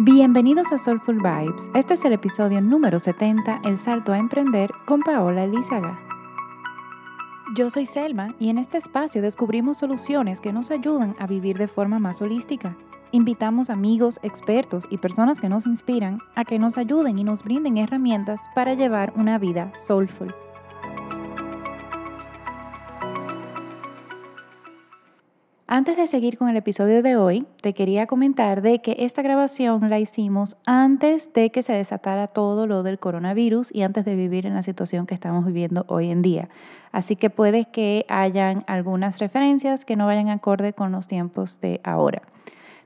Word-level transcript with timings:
Bienvenidos 0.00 0.70
a 0.70 0.78
Soulful 0.78 1.16
Vibes. 1.16 1.68
Este 1.74 1.94
es 1.94 2.04
el 2.04 2.12
episodio 2.12 2.60
número 2.60 3.00
70, 3.00 3.62
El 3.64 3.78
salto 3.78 4.12
a 4.12 4.18
emprender 4.18 4.70
con 4.86 5.00
Paola 5.00 5.42
Elízaga. 5.42 5.98
Yo 7.56 7.68
soy 7.68 7.84
Selma 7.84 8.32
y 8.38 8.48
en 8.50 8.58
este 8.58 8.78
espacio 8.78 9.22
descubrimos 9.22 9.78
soluciones 9.78 10.40
que 10.40 10.52
nos 10.52 10.70
ayudan 10.70 11.16
a 11.18 11.26
vivir 11.26 11.58
de 11.58 11.66
forma 11.66 11.98
más 11.98 12.22
holística. 12.22 12.76
Invitamos 13.10 13.70
amigos, 13.70 14.20
expertos 14.22 14.86
y 14.88 14.98
personas 14.98 15.40
que 15.40 15.48
nos 15.48 15.66
inspiran 15.66 16.20
a 16.36 16.44
que 16.44 16.60
nos 16.60 16.78
ayuden 16.78 17.18
y 17.18 17.24
nos 17.24 17.42
brinden 17.42 17.76
herramientas 17.76 18.40
para 18.54 18.74
llevar 18.74 19.12
una 19.16 19.36
vida 19.36 19.74
soulful. 19.74 20.32
Antes 25.70 25.98
de 25.98 26.06
seguir 26.06 26.38
con 26.38 26.48
el 26.48 26.56
episodio 26.56 27.02
de 27.02 27.16
hoy, 27.16 27.44
te 27.60 27.74
quería 27.74 28.06
comentar 28.06 28.62
de 28.62 28.78
que 28.78 28.96
esta 29.00 29.20
grabación 29.20 29.90
la 29.90 29.98
hicimos 29.98 30.56
antes 30.64 31.30
de 31.34 31.50
que 31.50 31.62
se 31.62 31.74
desatara 31.74 32.26
todo 32.26 32.66
lo 32.66 32.82
del 32.82 32.98
coronavirus 32.98 33.68
y 33.74 33.82
antes 33.82 34.06
de 34.06 34.16
vivir 34.16 34.46
en 34.46 34.54
la 34.54 34.62
situación 34.62 35.04
que 35.04 35.12
estamos 35.12 35.44
viviendo 35.44 35.84
hoy 35.88 36.10
en 36.10 36.22
día. 36.22 36.48
Así 36.90 37.16
que 37.16 37.28
puede 37.28 37.66
que 37.66 38.06
hayan 38.08 38.64
algunas 38.66 39.18
referencias 39.18 39.84
que 39.84 39.94
no 39.94 40.06
vayan 40.06 40.30
acorde 40.30 40.72
con 40.72 40.90
los 40.90 41.06
tiempos 41.06 41.60
de 41.60 41.82
ahora. 41.84 42.22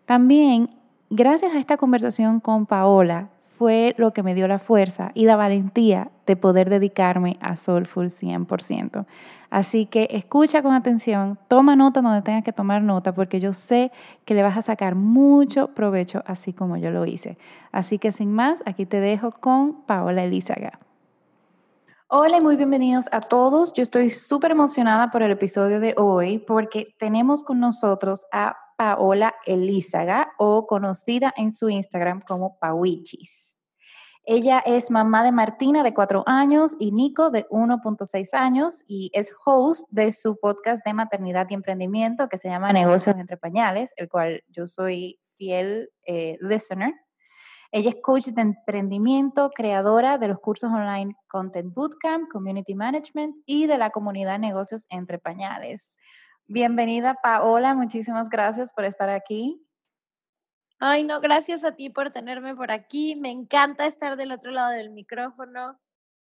También, 0.05 0.71
gracias 1.09 1.55
a 1.55 1.61
esta 1.61 1.77
conversación 1.77 2.41
con 2.41 2.67
Paola, 2.67 3.29
fue 3.63 3.95
lo 3.97 4.13
que 4.13 4.25
me 4.25 4.35
dio 4.35 4.49
la 4.49 4.59
fuerza 4.59 5.13
y 5.15 5.25
la 5.25 5.37
valentía 5.37 6.11
de 6.27 6.35
poder 6.35 6.69
dedicarme 6.69 7.37
a 7.41 7.55
Soulful 7.55 8.07
100%. 8.07 9.07
Así 9.51 9.87
que 9.87 10.09
escucha 10.11 10.65
con 10.65 10.75
atención, 10.75 11.39
toma 11.47 11.77
nota 11.77 12.03
donde 12.03 12.23
tengas 12.23 12.43
que 12.43 12.53
tomar 12.53 12.83
nota, 12.83 13.15
porque 13.15 13.39
yo 13.39 13.53
sé 13.53 13.93
que 14.25 14.35
le 14.35 14.43
vas 14.43 14.57
a 14.57 14.63
sacar 14.63 14.97
mucho 14.97 15.69
provecho, 15.69 16.25
así 16.27 16.53
como 16.53 16.77
yo 16.77 16.91
lo 16.91 17.07
hice. 17.07 17.39
Así 17.71 18.01
que 18.01 18.11
sin 18.11 18.33
más, 18.33 18.65
aquí 18.67 18.85
te 18.85 18.99
dejo 18.99 19.31
con 19.31 19.85
Paola 19.85 20.25
Elízaga. 20.25 20.81
Hola 22.09 22.39
y 22.39 22.41
muy 22.41 22.57
bienvenidos 22.57 23.07
a 23.13 23.21
todos. 23.21 23.75
Yo 23.75 23.85
estoy 23.85 24.11
súper 24.11 24.51
emocionada 24.51 25.13
por 25.13 25.23
el 25.23 25.31
episodio 25.31 25.79
de 25.79 25.95
hoy 25.97 26.41
porque 26.41 26.97
tenemos 26.99 27.45
con 27.45 27.61
nosotros 27.61 28.27
a 28.33 28.57
Paola 28.77 29.37
Elízaga 29.47 30.33
o 30.37 30.67
conocida 30.67 31.33
en 31.37 31.53
su 31.53 31.69
Instagram 31.69 32.23
como 32.23 32.59
Pawichis. 32.59 33.52
Ella 34.25 34.61
es 34.61 34.91
mamá 34.91 35.25
de 35.25 35.33
Martina 35.33 35.83
de 35.83 35.93
cuatro 35.93 36.23
años 36.27 36.77
y 36.79 36.93
Nico 36.93 37.31
de 37.31 37.49
1.6 37.49 38.29
años 38.35 38.85
y 38.87 39.11
es 39.15 39.33
host 39.45 39.89
de 39.91 40.13
su 40.13 40.39
podcast 40.39 40.85
de 40.87 40.95
maternidad 40.95 41.49
y 41.51 41.55
emprendimiento 41.55 42.29
que 42.29 42.39
se 42.39 42.49
llama 42.49 42.73
Negocios 42.73 43.17
entre 43.17 43.37
Pañales, 43.37 43.93
el 43.97 44.09
cual 44.09 44.45
yo 44.49 44.67
soy 44.67 45.19
fiel 45.37 45.91
eh, 46.07 46.39
listener. 46.41 46.95
Ella 47.73 47.91
es 47.91 47.97
coach 48.01 48.27
de 48.27 48.43
emprendimiento, 48.43 49.51
creadora 49.51 50.19
de 50.19 50.29
los 50.29 50.39
cursos 50.39 50.71
online 50.71 51.17
Content 51.27 51.75
Bootcamp, 51.75 52.31
Community 52.31 52.75
Management 52.75 53.35
y 53.45 53.67
de 53.67 53.79
la 53.79 53.91
comunidad 53.91 54.39
Negocios 54.39 54.87
entre 54.89 55.19
Pañales. 55.19 55.97
Bienvenida 56.47 57.17
Paola, 57.23 57.75
muchísimas 57.75 58.29
gracias 58.29 58.73
por 58.73 58.85
estar 58.85 59.09
aquí. 59.09 59.62
Ay, 60.85 61.05
no, 61.05 61.21
gracias 61.21 61.63
a 61.63 61.77
ti 61.77 61.91
por 61.91 62.11
tenerme 62.11 62.57
por 62.57 62.73
aquí. 62.73 63.15
Me 63.15 63.31
encanta 63.31 63.87
estar 63.87 64.17
del 64.17 64.33
otro 64.33 64.51
lado 64.51 64.73
del 64.73 64.91
micrófono. 64.91 65.79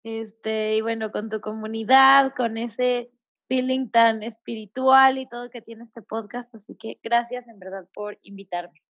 Este, 0.04 0.78
y 0.78 0.82
bueno, 0.82 1.12
con 1.12 1.30
tu 1.30 1.42
comunidad, 1.42 2.34
con 2.36 2.58
ese 2.58 3.12
feeling 3.48 3.92
tan 3.92 4.24
espiritual 4.24 5.20
y 5.20 5.28
todo 5.28 5.52
que 5.52 5.62
tiene 5.62 5.84
este 5.84 6.02
podcast. 6.02 6.56
Así 6.56 6.76
que 6.76 7.00
gracias 7.04 7.48
en 7.48 7.60
verdad 7.60 7.88
por 7.94 8.18
invitarme. 8.24 8.82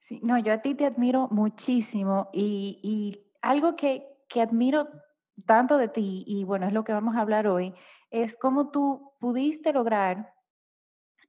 Sí, 0.00 0.18
no, 0.22 0.38
yo 0.38 0.54
a 0.54 0.62
ti 0.62 0.74
te 0.74 0.86
admiro 0.86 1.28
muchísimo 1.30 2.30
y, 2.32 2.80
y 2.82 3.22
algo 3.42 3.76
que, 3.76 4.06
que 4.30 4.40
admiro 4.40 4.88
tanto 5.44 5.76
de 5.76 5.88
ti, 5.88 6.24
y 6.26 6.44
bueno, 6.44 6.68
es 6.68 6.72
lo 6.72 6.84
que 6.84 6.94
vamos 6.94 7.16
a 7.16 7.20
hablar 7.20 7.48
hoy, 7.48 7.74
es 8.10 8.34
cómo 8.34 8.70
tú 8.70 9.12
pudiste 9.20 9.74
lograr 9.74 10.32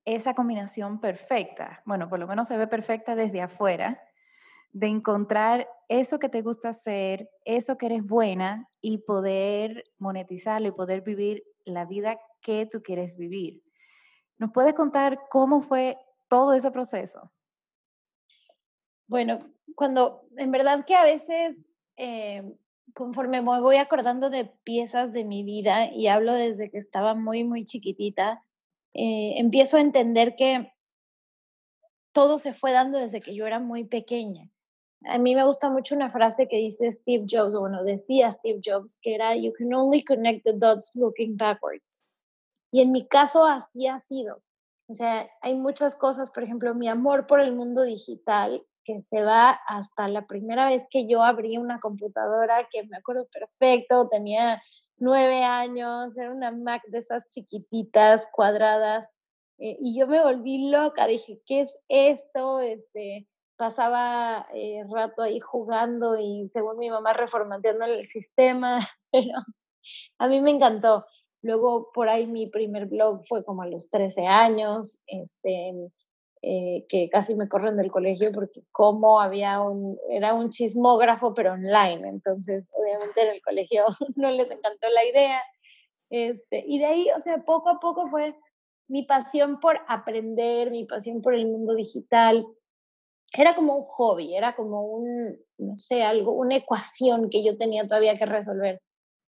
esa 0.07 0.33
combinación 0.33 1.01
perfecta, 1.01 1.81
bueno, 1.83 2.07
por 2.07 2.17
lo 2.17 2.27
menos 2.27 2.47
se 2.47 2.55
ve 2.55 2.65
perfecta 2.65 3.13
desde 3.13 3.41
afuera, 3.41 4.01
de 4.71 4.87
encontrar 4.87 5.67
eso 5.89 6.17
que 6.17 6.29
te 6.29 6.41
gusta 6.41 6.69
hacer, 6.69 7.29
eso 7.43 7.77
que 7.77 7.87
eres 7.87 8.05
buena 8.05 8.69
y 8.79 8.99
poder 8.99 9.83
monetizarlo 9.97 10.69
y 10.69 10.71
poder 10.71 11.01
vivir 11.01 11.43
la 11.65 11.83
vida 11.83 12.17
que 12.41 12.65
tú 12.71 12.81
quieres 12.81 13.17
vivir. 13.17 13.61
¿Nos 14.37 14.51
puedes 14.53 14.73
contar 14.75 15.19
cómo 15.29 15.61
fue 15.61 15.97
todo 16.29 16.53
ese 16.53 16.71
proceso? 16.71 17.33
Bueno, 19.07 19.39
cuando 19.75 20.21
en 20.37 20.51
verdad 20.51 20.85
que 20.85 20.95
a 20.95 21.03
veces, 21.03 21.57
eh, 21.97 22.43
conforme 22.93 23.41
me 23.41 23.59
voy 23.59 23.75
acordando 23.75 24.29
de 24.29 24.45
piezas 24.63 25.11
de 25.11 25.25
mi 25.25 25.43
vida 25.43 25.91
y 25.91 26.07
hablo 26.07 26.31
desde 26.31 26.71
que 26.71 26.77
estaba 26.77 27.13
muy, 27.13 27.43
muy 27.43 27.65
chiquitita, 27.65 28.41
eh, 28.97 29.35
empiezo 29.37 29.77
a 29.77 29.81
entender 29.81 30.35
que 30.35 30.73
todo 32.13 32.39
se 32.39 32.55
fue 32.55 32.71
dando 32.71 32.97
desde 32.97 33.21
que 33.21 33.35
yo 33.35 33.45
era 33.45 33.59
muy 33.59 33.83
pequeña. 33.83 34.49
A 35.05 35.19
mí 35.19 35.35
me 35.35 35.45
gusta 35.45 35.69
mucho 35.69 35.93
una 35.93 36.09
frase 36.09 36.47
que 36.47 36.57
dice 36.57 36.91
Steve 36.91 37.25
Jobs, 37.29 37.53
o 37.53 37.59
bueno, 37.59 37.83
decía 37.83 38.31
Steve 38.31 38.59
Jobs, 38.65 38.97
que 39.03 39.13
era, 39.13 39.35
You 39.35 39.53
can 39.53 39.71
only 39.71 40.03
connect 40.03 40.45
the 40.45 40.53
dots 40.53 40.95
looking 40.95 41.37
backwards. 41.37 42.01
Y 42.71 42.81
en 42.81 42.91
mi 42.91 43.07
caso 43.07 43.45
así 43.45 43.85
ha 43.85 44.01
sido. 44.09 44.41
O 44.89 44.95
sea, 44.95 45.29
hay 45.41 45.53
muchas 45.53 45.95
cosas, 45.95 46.31
por 46.31 46.43
ejemplo, 46.43 46.73
mi 46.73 46.87
amor 46.87 47.27
por 47.27 47.39
el 47.39 47.53
mundo 47.53 47.83
digital, 47.83 48.65
que 48.83 49.01
se 49.03 49.21
va 49.21 49.51
hasta 49.67 50.07
la 50.07 50.25
primera 50.25 50.69
vez 50.69 50.87
que 50.89 51.07
yo 51.07 51.21
abrí 51.21 51.59
una 51.59 51.79
computadora, 51.79 52.67
que 52.71 52.83
me 52.87 52.97
acuerdo 52.97 53.27
perfecto, 53.27 54.07
tenía 54.09 54.59
nueve 54.99 55.43
años, 55.43 56.17
era 56.17 56.31
una 56.31 56.51
Mac 56.51 56.83
de 56.87 56.99
esas 56.99 57.27
chiquititas, 57.29 58.27
cuadradas, 58.31 59.11
eh, 59.59 59.77
y 59.81 59.97
yo 59.97 60.07
me 60.07 60.21
volví 60.21 60.69
loca, 60.69 61.07
dije, 61.07 61.41
¿qué 61.45 61.61
es 61.61 61.77
esto? 61.87 62.59
Este, 62.59 63.27
pasaba 63.57 64.47
eh, 64.53 64.83
rato 64.89 65.23
ahí 65.23 65.39
jugando 65.39 66.17
y 66.17 66.47
según 66.49 66.77
mi 66.77 66.89
mamá 66.89 67.13
reformateando 67.13 67.85
el 67.85 68.05
sistema, 68.05 68.79
pero 69.11 69.33
a 70.19 70.27
mí 70.27 70.41
me 70.41 70.51
encantó. 70.51 71.05
Luego 71.41 71.91
por 71.93 72.09
ahí 72.09 72.27
mi 72.27 72.47
primer 72.47 72.87
blog 72.87 73.25
fue 73.27 73.43
como 73.43 73.63
a 73.63 73.67
los 73.67 73.89
13 73.89 74.27
años, 74.27 74.99
este, 75.07 75.73
eh, 76.41 76.85
que 76.87 77.09
casi 77.09 77.33
me 77.35 77.49
corren 77.49 77.77
del 77.77 77.91
colegio 77.91 78.31
porque 78.31 78.61
como 78.71 79.19
había 79.19 79.59
un, 79.61 79.97
era 80.09 80.33
un 80.33 80.49
chismógrafo 80.49 81.33
pero 81.33 81.53
online, 81.53 82.07
entonces 82.07 82.69
obviamente 82.73 83.21
en 83.23 83.29
el 83.29 83.41
colegio 83.41 83.85
no 84.15 84.29
les 84.31 84.49
encantó 84.49 84.87
la 84.89 85.05
idea. 85.05 85.41
Este, 86.09 86.63
y 86.65 86.79
de 86.79 86.85
ahí, 86.85 87.07
o 87.17 87.21
sea, 87.21 87.43
poco 87.43 87.69
a 87.69 87.79
poco 87.79 88.07
fue 88.07 88.35
mi 88.87 89.03
pasión 89.03 89.59
por 89.59 89.79
aprender, 89.87 90.71
mi 90.71 90.85
pasión 90.85 91.21
por 91.21 91.33
el 91.33 91.47
mundo 91.47 91.75
digital. 91.75 92.45
Era 93.33 93.55
como 93.55 93.75
un 93.77 93.85
hobby, 93.85 94.35
era 94.35 94.55
como 94.55 94.83
un, 94.83 95.37
no 95.57 95.77
sé, 95.77 96.03
algo, 96.03 96.31
una 96.33 96.55
ecuación 96.55 97.29
que 97.29 97.43
yo 97.43 97.57
tenía 97.57 97.87
todavía 97.87 98.17
que 98.17 98.25
resolver. 98.25 98.81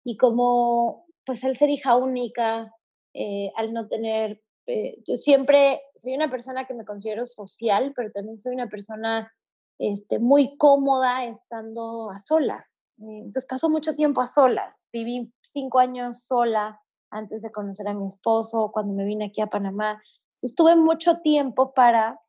Y 0.05 0.15
como, 0.17 1.05
pues 1.25 1.43
al 1.43 1.57
ser 1.57 1.69
hija 1.69 1.95
única, 1.97 2.73
eh, 3.13 3.51
al 3.55 3.73
no 3.73 3.87
tener 3.87 4.41
eh, 4.69 5.01
yo 5.07 5.17
siempre 5.17 5.81
soy 5.95 6.13
una 6.13 6.29
persona 6.29 6.65
que 6.65 6.73
me 6.73 6.85
considero 6.85 7.25
social, 7.25 7.93
pero 7.95 8.11
también 8.11 8.37
soy 8.37 8.53
una 8.53 8.67
persona 8.67 9.33
este, 9.79 10.19
muy 10.19 10.57
cómoda 10.57 11.25
estando 11.25 12.11
a 12.11 12.19
solas. 12.19 12.75
Eh, 12.99 13.17
entonces 13.17 13.45
paso 13.45 13.69
mucho 13.69 13.95
tiempo 13.95 14.21
a 14.21 14.27
solas. 14.27 14.85
Viví 14.93 15.33
cinco 15.41 15.79
años 15.79 16.25
sola 16.25 16.79
antes 17.09 17.41
de 17.41 17.51
conocer 17.51 17.87
a 17.87 17.93
mi 17.93 18.07
esposo, 18.07 18.71
cuando 18.71 18.93
me 18.93 19.05
vine 19.05 19.25
aquí 19.25 19.41
a 19.41 19.47
Panamá. 19.47 20.01
Entonces 20.33 20.55
tuve 20.55 20.75
mucho 20.75 21.19
tiempo 21.21 21.73
para 21.73 22.19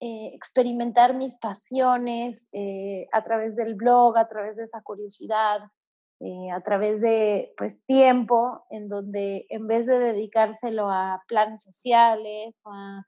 eh, 0.00 0.30
experimentar 0.34 1.14
mis 1.14 1.34
pasiones 1.36 2.48
a 3.12 3.22
través 3.22 3.54
del 3.54 3.74
blog, 3.74 4.16
a 4.16 4.28
través 4.28 4.56
de 4.56 4.64
esa 4.64 4.80
curiosidad, 4.82 5.60
eh, 6.24 6.52
a 6.52 6.60
través 6.60 7.00
de 7.00 7.52
pues 7.56 7.84
tiempo 7.84 8.64
en 8.70 8.88
donde 8.88 9.44
en 9.48 9.66
vez 9.66 9.86
de 9.86 9.98
dedicárselo 9.98 10.88
a 10.88 11.20
planes 11.26 11.62
sociales 11.62 12.54
a, 12.64 13.02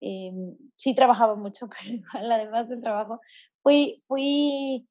em, 0.00 0.56
sí 0.76 0.94
trabajaba 0.94 1.34
mucho 1.34 1.68
pero 1.82 1.94
igual 1.96 2.30
además 2.30 2.68
del 2.68 2.80
trabajo 2.80 3.20
fui 3.64 4.00
fui 4.06 4.88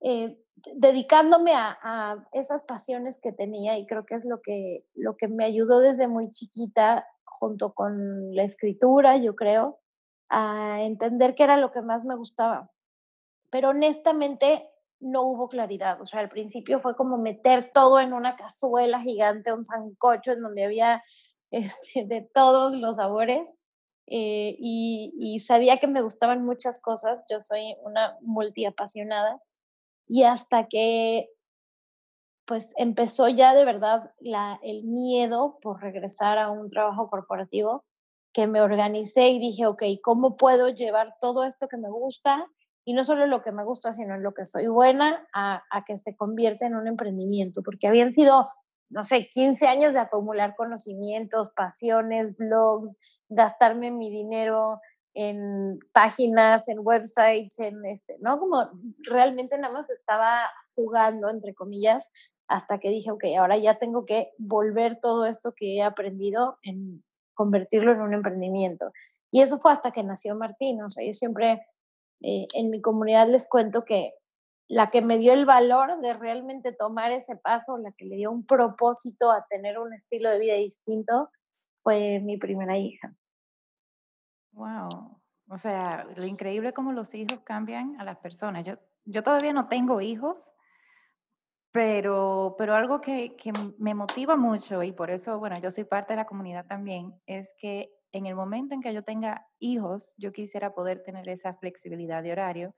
eh, 0.00 0.38
dedicándome 0.74 1.52
a, 1.52 1.78
a, 1.82 2.28
esas 2.32 2.62
pasiones 2.62 3.20
que 3.20 3.32
tenía 3.32 3.76
y 3.76 3.86
creo 3.86 4.06
que 4.06 4.14
es 4.14 4.24
lo 4.24 4.40
que 4.40 4.86
lo 4.94 5.18
que 5.18 5.28
me 5.28 5.44
ayudó 5.44 5.80
desde 5.80 6.08
muy 6.08 6.30
chiquita 6.30 7.06
junto 7.24 7.74
con 7.74 8.34
la 8.34 8.44
escritura 8.44 9.18
yo 9.18 9.36
creo 9.36 9.80
a 10.30 10.80
entender 10.80 11.34
qué 11.34 11.42
era 11.42 11.58
lo 11.58 11.72
que 11.72 11.82
más 11.82 12.06
me 12.06 12.16
gustaba. 12.16 12.70
Pero 13.50 13.70
honestamente 13.70 14.66
no 15.00 15.22
hubo 15.22 15.48
claridad. 15.48 16.00
O 16.00 16.06
sea, 16.06 16.20
al 16.20 16.28
principio 16.28 16.80
fue 16.80 16.96
como 16.96 17.18
meter 17.18 17.70
todo 17.72 18.00
en 18.00 18.12
una 18.12 18.36
cazuela 18.36 19.00
gigante, 19.00 19.52
un 19.52 19.64
sancocho 19.64 20.32
en 20.32 20.42
donde 20.42 20.64
había 20.64 21.02
este, 21.50 22.04
de 22.06 22.22
todos 22.34 22.74
los 22.74 22.96
sabores. 22.96 23.52
eh, 24.06 24.56
y, 24.58 25.40
sabía 25.40 25.78
que 25.78 25.86
me 25.86 26.02
gustaban 26.02 26.44
muchas 26.44 26.80
cosas. 26.80 27.24
Yo 27.30 27.40
soy 27.40 27.76
una 27.82 28.16
multiapasionada 28.22 29.40
y 30.08 30.24
hasta 30.24 30.68
que 30.68 31.28
pues 32.46 32.66
empezó 32.76 33.28
ya 33.28 33.54
de 33.54 33.66
verdad 33.66 34.10
el 34.62 34.84
miedo 34.84 35.58
por 35.60 35.82
regresar 35.82 36.38
a 36.38 36.50
un 36.50 36.70
trabajo 36.70 37.10
corporativo, 37.10 37.84
que 38.32 38.46
me 38.46 38.62
organicé 38.62 39.28
y 39.28 39.38
dije, 39.38 39.66
ok, 39.66 39.82
¿cómo 40.02 40.36
puedo 40.36 40.70
llevar 40.70 41.14
todo 41.20 41.44
esto 41.44 41.68
que 41.68 41.76
me 41.76 41.90
gusta? 41.90 42.46
Y 42.88 42.94
no 42.94 43.04
solo 43.04 43.26
lo 43.26 43.42
que 43.42 43.52
me 43.52 43.64
gusta, 43.64 43.92
sino 43.92 44.14
en 44.14 44.22
lo 44.22 44.32
que 44.32 44.40
estoy 44.40 44.66
buena, 44.66 45.28
a, 45.34 45.62
a 45.70 45.84
que 45.84 45.98
se 45.98 46.16
convierta 46.16 46.64
en 46.64 46.74
un 46.74 46.86
emprendimiento, 46.86 47.62
porque 47.62 47.86
habían 47.86 48.14
sido 48.14 48.48
no 48.88 49.04
sé, 49.04 49.28
15 49.28 49.66
años 49.66 49.92
de 49.92 50.00
acumular 50.00 50.56
conocimientos, 50.56 51.50
pasiones, 51.50 52.34
blogs, 52.38 52.96
gastarme 53.28 53.90
mi 53.90 54.10
dinero 54.10 54.80
en 55.12 55.78
páginas, 55.92 56.66
en 56.68 56.78
websites, 56.80 57.58
en 57.58 57.84
este, 57.84 58.16
¿no? 58.20 58.38
Como 58.38 58.70
realmente 59.00 59.58
nada 59.58 59.74
más 59.74 59.90
estaba 59.90 60.48
jugando, 60.74 61.28
entre 61.28 61.54
comillas, 61.54 62.10
hasta 62.46 62.78
que 62.78 62.88
dije, 62.88 63.10
ok, 63.10 63.24
ahora 63.38 63.58
ya 63.58 63.74
tengo 63.74 64.06
que 64.06 64.30
volver 64.38 64.98
todo 64.98 65.26
esto 65.26 65.52
que 65.54 65.76
he 65.76 65.82
aprendido 65.82 66.56
en 66.62 67.04
convertirlo 67.34 67.92
en 67.92 68.00
un 68.00 68.14
emprendimiento. 68.14 68.92
Y 69.30 69.42
eso 69.42 69.58
fue 69.58 69.72
hasta 69.72 69.90
que 69.90 70.02
nació 70.02 70.34
Martín, 70.34 70.80
o 70.80 70.88
sea, 70.88 71.04
yo 71.04 71.12
siempre 71.12 71.66
eh, 72.20 72.46
en 72.54 72.70
mi 72.70 72.80
comunidad 72.80 73.28
les 73.28 73.48
cuento 73.48 73.84
que 73.84 74.14
la 74.68 74.90
que 74.90 75.00
me 75.00 75.18
dio 75.18 75.32
el 75.32 75.46
valor 75.46 76.00
de 76.00 76.12
realmente 76.12 76.72
tomar 76.72 77.10
ese 77.10 77.36
paso, 77.36 77.78
la 77.78 77.92
que 77.92 78.04
le 78.04 78.16
dio 78.16 78.30
un 78.30 78.44
propósito 78.44 79.30
a 79.30 79.46
tener 79.48 79.78
un 79.78 79.94
estilo 79.94 80.30
de 80.30 80.38
vida 80.38 80.54
distinto, 80.54 81.30
fue 81.82 82.20
mi 82.20 82.36
primera 82.36 82.76
hija. 82.76 83.14
Wow. 84.52 85.18
O 85.48 85.56
sea, 85.56 86.06
lo 86.14 86.24
increíble 86.24 86.74
como 86.74 86.92
los 86.92 87.14
hijos 87.14 87.40
cambian 87.40 87.98
a 87.98 88.04
las 88.04 88.18
personas. 88.18 88.64
Yo, 88.64 88.74
yo 89.06 89.22
todavía 89.22 89.54
no 89.54 89.68
tengo 89.68 90.02
hijos, 90.02 90.52
pero, 91.72 92.54
pero 92.58 92.74
algo 92.74 93.00
que, 93.00 93.36
que 93.36 93.52
me 93.78 93.94
motiva 93.94 94.36
mucho 94.36 94.82
y 94.82 94.92
por 94.92 95.10
eso, 95.10 95.38
bueno, 95.38 95.58
yo 95.60 95.70
soy 95.70 95.84
parte 95.84 96.12
de 96.12 96.18
la 96.18 96.26
comunidad 96.26 96.66
también, 96.66 97.14
es 97.24 97.48
que 97.58 97.97
en 98.12 98.26
el 98.26 98.34
momento 98.34 98.74
en 98.74 98.80
que 98.80 98.94
yo 98.94 99.02
tenga 99.02 99.46
hijos, 99.58 100.14
yo 100.16 100.32
quisiera 100.32 100.74
poder 100.74 101.02
tener 101.02 101.28
esa 101.28 101.54
flexibilidad 101.54 102.22
de 102.22 102.32
horario 102.32 102.74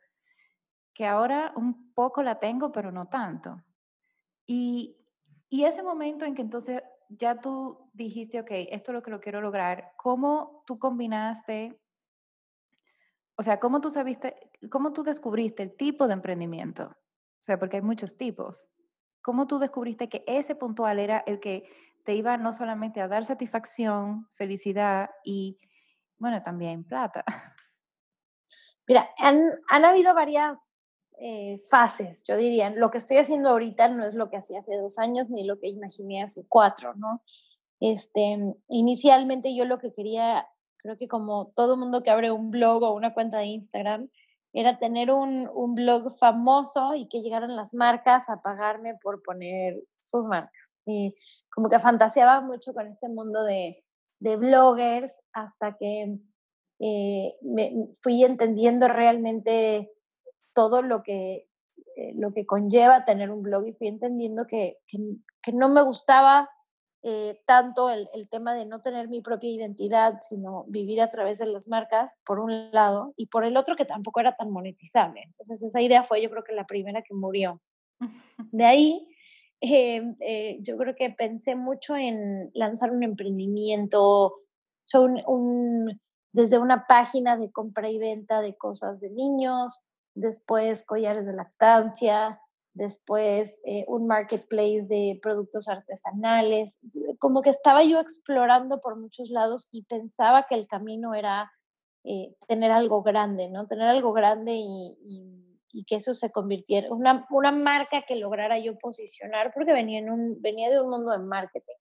que 0.95 1.07
ahora 1.07 1.53
un 1.57 1.93
poco 1.95 2.23
la 2.23 2.39
tengo, 2.39 2.73
pero 2.73 2.91
no 2.91 3.09
tanto. 3.09 3.63
Y, 4.47 4.99
y 5.49 5.65
ese 5.65 5.83
momento 5.83 6.25
en 6.25 6.35
que 6.35 6.43
entonces 6.43 6.83
ya 7.09 7.41
tú 7.41 7.91
dijiste, 7.93 8.41
ok, 8.41 8.51
esto 8.51 8.91
es 8.91 8.95
lo 8.95 9.03
que 9.03 9.11
lo 9.11 9.21
quiero 9.21 9.41
lograr, 9.41 9.93
¿cómo 9.97 10.63
tú 10.67 10.79
combinaste, 10.79 11.81
o 13.37 13.43
sea, 13.43 13.59
cómo 13.59 13.81
tú 13.81 13.91
sabiste, 13.91 14.37
cómo 14.71 14.93
tú 14.93 15.03
descubriste 15.03 15.63
el 15.63 15.77
tipo 15.77 16.07
de 16.07 16.15
emprendimiento? 16.15 16.85
O 16.85 17.43
sea, 17.43 17.59
porque 17.59 17.77
hay 17.77 17.83
muchos 17.83 18.17
tipos. 18.17 18.69
¿Cómo 19.23 19.47
tú 19.47 19.59
descubriste 19.59 20.09
que 20.09 20.25
ese 20.27 20.55
puntual 20.55 20.99
era 20.99 21.19
el 21.27 21.41
que 21.41 21.69
te 22.05 22.15
iba 22.15 22.37
no 22.37 22.53
solamente 22.53 23.01
a 23.01 23.09
dar 23.09 23.25
satisfacción, 23.25 24.27
felicidad 24.31 25.11
y, 25.25 25.59
bueno, 26.19 26.43
también 26.43 26.85
plata? 26.85 27.25
Mira, 28.87 29.09
han, 29.19 29.85
habido 29.85 30.15
varias 30.15 30.59
eh, 31.21 31.61
fases, 31.71 32.25
yo 32.25 32.37
diría. 32.37 32.71
Lo 32.71 32.91
que 32.91 32.99
estoy 32.99 33.19
haciendo 33.19 33.51
ahorita 33.51 33.89
no 33.89 34.05
es 34.05 34.15
lo 34.15 34.31
que 34.31 34.37
hacía 34.37 34.59
hace 34.59 34.77
dos 34.77 34.99
años 34.99 35.31
ni 35.31 35.45
lo 35.45 35.61
que 35.61 35.69
imaginé 35.69 36.23
hace 36.23 36.45
cuatro, 36.49 36.95
¿no? 36.95 37.23
Este, 37.79 38.39
inicialmente 38.69 39.55
yo 39.55 39.65
lo 39.65 39.79
que 39.79 39.93
quería, 39.93 40.47
creo 40.79 40.97
que 40.97 41.09
como 41.09 41.53
todo 41.55 41.77
mundo 41.77 42.03
que 42.03 42.11
abre 42.11 42.31
un 42.33 42.51
blog 42.51 42.83
o 42.83 42.95
una 42.95 43.15
cuenta 43.15 43.39
de 43.39 43.47
Instagram, 43.47 44.11
era 44.53 44.79
tener 44.79 45.11
un, 45.13 45.49
un 45.55 45.75
blog 45.75 46.19
famoso 46.19 46.95
y 46.95 47.09
que 47.09 47.23
llegaran 47.23 47.55
las 47.55 47.73
marcas 47.73 48.29
a 48.29 48.43
pagarme 48.43 48.97
por 49.01 49.23
poner 49.23 49.81
sus 49.99 50.25
marcas. 50.25 50.60
Y 50.87 51.15
como 51.51 51.69
que 51.69 51.79
fantaseaba 51.79 52.41
mucho 52.41 52.73
con 52.73 52.87
este 52.87 53.09
mundo 53.09 53.45
de, 53.45 53.85
de 54.21 54.37
bloggers 54.37 55.13
hasta 55.33 55.77
que 55.77 56.19
eh, 56.79 57.37
me 57.43 57.73
fui 58.01 58.25
entendiendo 58.25 58.89
realmente 58.89 59.91
todo 60.55 60.83
lo 60.83 61.03
que, 61.03 61.47
eh, 61.97 62.13
lo 62.17 62.33
que 62.33 62.47
conlleva 62.47 63.05
tener 63.05 63.31
un 63.31 63.43
blog 63.43 63.67
y 63.67 63.73
fui 63.73 63.89
entendiendo 63.89 64.47
que, 64.47 64.79
que, 64.89 65.53
no 65.53 65.69
me 65.69 65.83
gustaba 65.83 66.49
eh, 67.03 67.41
tanto 67.47 67.91
el, 67.91 68.09
el, 68.15 68.29
tema 68.29 68.55
de 68.55 68.67
no 68.67 68.81
tener 68.81 69.09
mi 69.09 69.21
propia 69.21 69.51
identidad, 69.51 70.19
sino 70.21 70.65
vivir 70.69 71.03
a 71.03 71.11
través 71.11 71.39
de 71.39 71.47
las 71.47 71.69
marcas, 71.69 72.15
por 72.25 72.41
un 72.41 72.71
lado, 72.73 73.13
y 73.17 73.27
por 73.27 73.45
el 73.45 73.57
otro 73.57 73.77
que 73.77 73.85
tampoco 73.85 74.21
era 74.21 74.37
tan 74.37 74.51
monetizable. 74.51 75.23
Entonces 75.23 75.63
esa 75.63 75.81
idea 75.83 76.03
fue 76.03 76.23
yo 76.23 76.31
creo 76.31 76.45
que 76.45 76.55
la 76.55 76.67
primera 76.67 77.03
que 77.03 77.15
murió. 77.15 77.61
De 78.53 78.65
ahí, 78.65 79.07
em, 79.61 80.17
eh, 80.21 80.59
yo 80.63 80.77
creo 80.77 80.95
que 80.95 81.11
pensé 81.11 81.55
mucho 81.55 81.97
en 81.97 82.51
lanzar 82.55 82.91
un 82.91 83.03
emprendimiento, 83.03 84.37
un, 84.95 85.23
un, 85.27 86.01
desde 86.33 86.59
una 86.59 86.87
página 86.87 87.37
de 87.37 87.51
compra 87.51 87.91
y 87.91 87.99
venta 87.99 88.41
de 88.41 88.57
cosas 88.57 89.01
de 89.01 89.11
niños, 89.11 89.81
después 90.15 90.85
collares 90.85 91.27
de 91.27 91.35
lactancia, 91.35 92.41
después 92.75 93.59
eh, 93.65 93.85
un 93.89 94.07
marketplace 94.07 94.83
de 94.89 95.19
productos 95.23 95.69
artesanales. 95.69 96.79
Como 97.19 97.43
que 97.43 97.51
estaba 97.51 97.85
yo 97.85 98.01
explorando 98.01 98.81
por 98.81 98.97
muchos 98.97 99.31
lados 99.31 99.69
y 99.71 99.85
pensaba 99.85 100.47
que 100.49 100.55
el 100.55 100.67
camino 100.67 101.15
era 101.15 101.51
eh, 102.05 102.35
tener 102.49 102.71
algo 102.71 103.03
grande, 103.03 103.49
¿no? 103.49 103.67
Tener 103.67 103.89
algo 103.89 104.13
grande 104.13 104.55
y, 104.55 104.97
y, 105.05 105.50
que 105.87 105.97
eso 105.97 106.15
se 106.15 106.31
convirtiera, 106.31 106.93
una, 106.93 107.27
una 107.31 107.53
marca 107.53 108.05
que 108.07 108.17
lograra 108.17 108.59
yo 108.59 108.77
posicionar, 108.79 109.53
porque 109.55 109.73
venía, 109.73 109.99
en 109.99 110.11
un, 110.11 110.43
venía 110.43 110.71
de 110.71 110.81
un 110.81 110.91
mundo 110.91 111.13
de 111.13 111.19
marketing. 111.19 111.77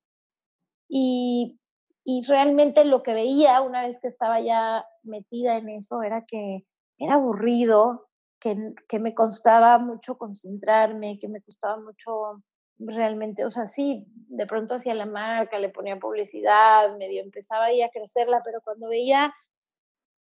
Y, 0.88 1.60
y 2.04 2.26
realmente 2.28 2.86
lo 2.86 3.04
que 3.04 3.14
veía 3.14 3.62
una 3.62 3.86
vez 3.86 4.00
que 4.00 4.08
estaba 4.08 4.40
ya 4.40 4.86
metida 5.04 5.58
en 5.58 5.70
eso 5.70 6.02
era 6.02 6.26
que 6.26 6.66
era 6.98 7.16
aburrido, 7.16 8.10
que, 8.40 9.00
me 9.00 9.14
costaba 9.14 9.78
mucho 9.78 10.18
concentrarme, 10.18 11.20
que 11.20 11.28
me 11.28 11.42
costaba 11.42 11.78
mucho 11.78 12.44
realmente, 12.78 13.46
o 13.46 13.52
sea, 13.52 13.66
sí, 13.66 14.06
de 14.30 14.46
pronto 14.46 14.76
hacía 14.76 14.94
la 14.94 15.06
marca, 15.06 15.60
le 15.60 15.70
ponía 15.70 16.00
publicidad, 16.00 16.96
medio 16.98 17.22
empezaba 17.22 17.66
ahí 17.66 17.82
a 17.82 17.90
crecerla, 17.90 18.42
pero 18.44 18.62
cuando 18.62 18.88
veía 18.88 19.34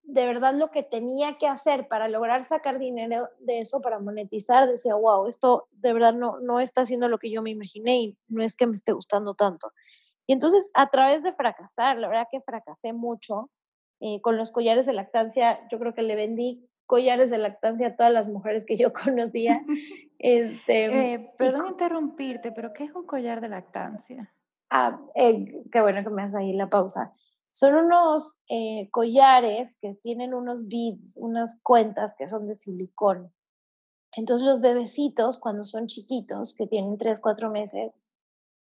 de 0.06 0.24
verdad 0.24 0.54
lo 0.54 0.70
que 0.70 0.82
tenía 0.82 1.36
que 1.36 1.48
hacer 1.48 1.88
para 1.88 2.08
lograr 2.08 2.44
sacar 2.44 2.78
dinero 2.78 3.28
de 3.40 3.60
eso, 3.60 3.80
para 3.80 3.98
monetizar, 3.98 4.68
decía, 4.68 4.94
wow, 4.94 5.26
esto 5.26 5.68
de 5.72 5.92
verdad 5.92 6.14
no, 6.14 6.38
no 6.40 6.60
está 6.60 6.82
haciendo 6.82 7.08
lo 7.08 7.18
que 7.18 7.30
yo 7.30 7.42
me 7.42 7.50
imaginé 7.50 7.98
y 7.98 8.16
no 8.28 8.42
es 8.42 8.56
que 8.56 8.66
me 8.66 8.76
esté 8.76 8.92
gustando 8.92 9.34
tanto. 9.34 9.72
Y 10.26 10.32
entonces, 10.32 10.70
a 10.74 10.88
través 10.88 11.22
de 11.22 11.32
fracasar, 11.32 11.98
la 11.98 12.08
verdad 12.08 12.28
que 12.30 12.40
fracasé 12.40 12.92
mucho, 12.92 13.50
eh, 14.00 14.20
con 14.20 14.36
los 14.36 14.52
collares 14.52 14.86
de 14.86 14.92
lactancia, 14.92 15.66
yo 15.70 15.78
creo 15.78 15.94
que 15.94 16.02
le 16.02 16.14
vendí 16.14 16.68
collares 16.86 17.30
de 17.30 17.38
lactancia 17.38 17.88
a 17.88 17.96
todas 17.96 18.12
las 18.12 18.28
mujeres 18.28 18.64
que 18.64 18.76
yo 18.76 18.92
conocía. 19.14 19.62
Este, 20.18 21.12
eh, 21.12 21.26
perdón 21.36 21.66
interrumpirte, 21.66 22.50
pero 22.50 22.72
¿qué 22.72 22.84
es 22.84 22.94
un 22.94 23.04
collar 23.04 23.42
de 23.42 23.50
lactancia? 23.50 24.32
Ah, 24.70 24.98
eh, 25.14 25.62
qué 25.70 25.82
bueno 25.82 26.02
que 26.02 26.08
me 26.08 26.22
haces 26.22 26.36
ahí 26.36 26.54
la 26.54 26.70
pausa. 26.70 27.12
Son 27.58 27.74
unos 27.74 28.38
eh, 28.50 28.90
collares 28.90 29.78
que 29.80 29.94
tienen 30.02 30.34
unos 30.34 30.68
beads, 30.68 31.16
unas 31.16 31.58
cuentas 31.62 32.14
que 32.14 32.28
son 32.28 32.46
de 32.46 32.54
silicón. 32.54 33.32
Entonces 34.12 34.46
los 34.46 34.60
bebecitos, 34.60 35.38
cuando 35.38 35.64
son 35.64 35.86
chiquitos, 35.86 36.54
que 36.54 36.66
tienen 36.66 36.98
3, 36.98 37.18
4 37.18 37.50
meses, 37.50 38.02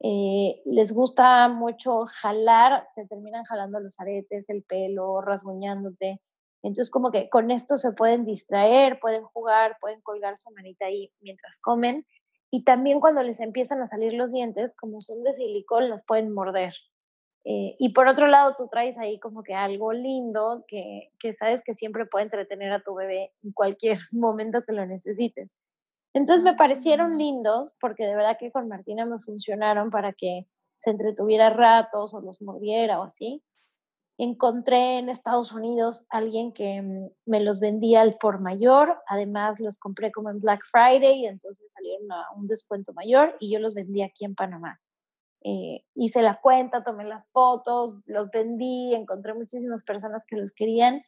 les 0.01 0.93
gusta 0.93 1.49
mucho 1.49 2.05
jalar, 2.07 2.89
te 2.97 3.07
terminan 3.07 3.45
jalando 3.45 3.79
los 3.79 4.01
aretes, 4.01 4.49
el 4.51 4.65
pelo, 4.65 5.21
rasguñándote. 5.21 6.21
Entonces, 6.65 6.91
como 6.91 7.13
que 7.13 7.29
con 7.29 7.53
esto 7.53 7.79
se 7.79 7.93
pueden 7.93 8.25
distraer, 8.25 8.99
pueden 8.99 9.23
jugar, 9.23 9.77
pueden 9.81 10.01
colgar 10.01 10.37
su 10.37 10.51
manita 10.51 10.87
ahí 10.87 11.13
mientras 11.21 11.61
comen. 11.61 12.05
Y 12.51 12.65
también 12.65 12.99
cuando 12.99 13.23
les 13.23 13.39
empiezan 13.39 13.83
a 13.83 13.87
salir 13.87 14.15
los 14.15 14.33
dientes, 14.33 14.75
como 14.75 15.01
son 15.01 15.23
de 15.23 15.33
silicón, 15.33 15.89
las 15.89 16.05
pueden 16.05 16.35
morder. 16.35 16.75
Eh, 17.45 17.77
y 17.79 17.93
por 17.93 18.07
otro 18.07 18.27
lado, 18.27 18.55
tú 18.57 18.69
traes 18.71 18.99
ahí 18.99 19.19
como 19.19 19.43
que 19.43 19.55
algo 19.55 19.93
lindo 19.93 20.65
que, 20.69 21.11
que 21.19 21.33
sabes 21.33 21.63
que 21.65 21.75
siempre 21.75 22.07
puede 22.07 22.25
entretener 22.25 22.73
a 22.73 22.83
tu 22.83 22.95
bebé 22.95 23.33
en 23.43 23.53
cualquier 23.53 23.99
momento 24.13 24.63
que 24.67 24.73
lo 24.73 24.87
necesites. 24.87 25.57
Entonces 26.13 26.45
me 26.45 26.55
parecieron 26.55 27.15
mm. 27.15 27.19
lindos 27.19 27.75
porque 27.81 28.07
de 28.07 28.17
verdad 28.17 28.37
que 28.39 28.51
con 28.53 28.69
Martina 28.69 29.07
me 29.07 29.19
funcionaron 29.19 29.91
para 29.91 30.13
que 30.13 30.47
se 30.77 30.91
entretuviera 30.91 31.51
ratos 31.51 32.15
o 32.15 32.21
los 32.21 32.43
mordiera 32.43 33.01
o 33.01 33.05
así 33.05 33.43
encontré 34.23 34.99
en 34.99 35.09
Estados 35.09 35.51
Unidos 35.51 36.05
alguien 36.11 36.53
que 36.53 36.83
mm, 36.83 37.09
me 37.25 37.41
los 37.41 37.59
vendía 37.59 38.03
al 38.03 38.19
por 38.21 38.39
mayor, 38.41 38.99
además 39.07 39.61
los 39.61 39.79
compré 39.79 40.13
como 40.13 40.29
en 40.29 40.41
Black 40.41 40.61
Friday 40.71 41.21
y 41.21 41.27
entonces 41.27 41.59
me 41.59 41.69
salieron 41.69 42.13
a 42.13 42.27
un 42.37 42.47
descuento 42.47 42.93
mayor 42.93 43.35
y 43.41 43.51
yo 43.51 43.59
los 43.61 43.75
vendí 43.75 44.03
aquí 44.03 44.27
en 44.27 44.35
Panamá. 44.35 44.79
Eh, 45.43 45.85
hice 45.95 46.23
la 46.23 46.41
cuenta, 46.41 46.85
tomé 46.85 47.05
las 47.05 47.29
fotos, 47.31 47.95
los 48.07 48.31
vendí, 48.31 48.95
encontré 48.95 49.35
muchísimas 49.35 49.85
personas 49.85 50.25
que 50.27 50.37
los 50.37 50.53
querían 50.53 51.03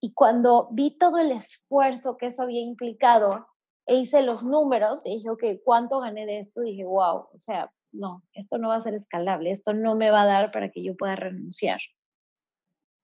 y 0.00 0.12
cuando 0.12 0.68
vi 0.72 0.96
todo 0.98 1.18
el 1.18 1.32
esfuerzo 1.32 2.16
que 2.16 2.26
eso 2.26 2.42
había 2.42 2.60
implicado 2.60 3.46
e 3.86 3.96
hice 3.96 4.22
los 4.22 4.42
números 4.42 5.02
y 5.04 5.16
dije, 5.16 5.30
ok, 5.30 5.44
¿cuánto 5.64 6.00
gané 6.00 6.26
de 6.26 6.40
esto? 6.40 6.60
dije, 6.60 6.84
wow, 6.84 7.28
o 7.32 7.38
sea, 7.38 7.70
no, 7.92 8.22
esto 8.32 8.58
no 8.58 8.68
va 8.68 8.76
a 8.76 8.80
ser 8.80 8.94
escalable, 8.94 9.50
esto 9.50 9.72
no 9.72 9.94
me 9.94 10.10
va 10.10 10.22
a 10.22 10.26
dar 10.26 10.50
para 10.50 10.70
que 10.70 10.82
yo 10.82 10.96
pueda 10.96 11.16
renunciar. 11.16 11.78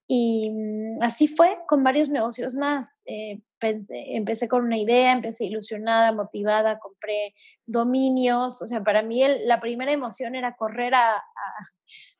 Y 0.07 0.49
mm, 0.51 1.01
así 1.01 1.27
fue 1.27 1.59
con 1.67 1.83
varios 1.83 2.09
negocios 2.09 2.55
más. 2.55 2.99
Eh, 3.05 3.41
empecé 3.61 4.47
con 4.47 4.65
una 4.65 4.77
idea, 4.77 5.11
empecé 5.13 5.45
ilusionada, 5.45 6.11
motivada, 6.11 6.79
compré 6.79 7.33
dominios. 7.65 8.61
O 8.61 8.67
sea, 8.67 8.83
para 8.83 9.01
mí 9.01 9.23
la 9.45 9.59
primera 9.59 9.91
emoción 9.91 10.35
era 10.35 10.55
correr 10.55 10.93
a, 10.95 11.15
a, 11.15 11.23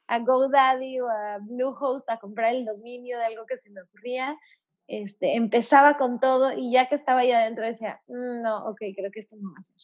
a, 0.07 0.19
GoDaddy 0.19 1.01
o 1.01 1.09
a 1.09 1.39
Bluehost 1.41 2.09
a 2.09 2.17
comprar 2.17 2.53
el 2.53 2.65
dominio 2.65 3.17
de 3.17 3.25
algo 3.25 3.45
que 3.45 3.57
se 3.57 3.69
me 3.69 3.81
ocurría. 3.81 4.37
Este, 4.87 5.35
empezaba 5.35 5.97
con 5.97 6.19
todo 6.19 6.51
y 6.53 6.71
ya 6.71 6.87
que 6.87 6.95
estaba 6.95 7.21
ahí 7.21 7.31
adentro 7.31 7.65
decía, 7.65 8.01
mm, 8.07 8.41
no, 8.41 8.65
ok, 8.69 8.79
creo 8.95 9.11
que 9.11 9.19
esto 9.19 9.35
no 9.37 9.51
va 9.51 9.59
a 9.59 9.61
ser. 9.61 9.77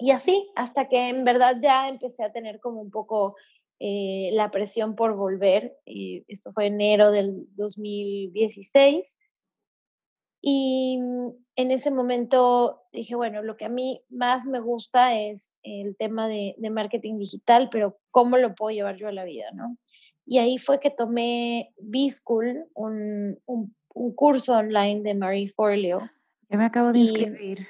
Y 0.00 0.12
así, 0.12 0.48
hasta 0.54 0.88
que 0.88 1.08
en 1.08 1.24
verdad 1.24 1.56
ya 1.60 1.88
empecé 1.88 2.22
a 2.24 2.30
tener 2.30 2.60
como 2.60 2.80
un 2.80 2.90
poco 2.90 3.34
eh, 3.80 4.30
la 4.32 4.50
presión 4.50 4.96
por 4.96 5.14
volver. 5.14 5.76
Eh, 5.86 6.24
esto 6.28 6.52
fue 6.52 6.66
enero 6.66 7.10
del 7.12 7.46
2016. 7.56 9.16
Y 10.40 10.98
mm, 11.00 11.28
en 11.56 11.70
ese 11.70 11.90
momento 11.90 12.82
dije, 12.92 13.14
bueno, 13.14 13.42
lo 13.42 13.56
que 13.56 13.64
a 13.64 13.68
mí 13.68 14.02
más 14.08 14.46
me 14.46 14.60
gusta 14.60 15.14
es 15.18 15.56
el 15.62 15.96
tema 15.96 16.28
de, 16.28 16.54
marketing 16.70 17.18
digital, 17.18 17.68
pero 17.70 17.98
¿cómo 18.10 18.36
lo 18.36 18.54
puedo 18.54 18.74
llevar 18.74 18.96
yo 18.96 19.08
a 19.08 19.12
la 19.12 19.24
vida? 19.24 19.50
¿no? 19.52 19.76
Y 20.26 20.38
ahí 20.38 20.58
fue 20.58 20.80
que 20.80 20.90
tomé 20.90 21.72
B-School, 21.78 22.66
un, 22.74 23.38
un, 23.46 23.74
curso 24.14 24.52
online 24.52 25.02
de 25.02 25.14
Marie 25.14 25.48
Forleo. 25.50 26.08
Yo 26.48 26.58
me 26.58 26.64
acabo 26.64 26.92
de 26.92 27.00
inscribir. 27.00 27.66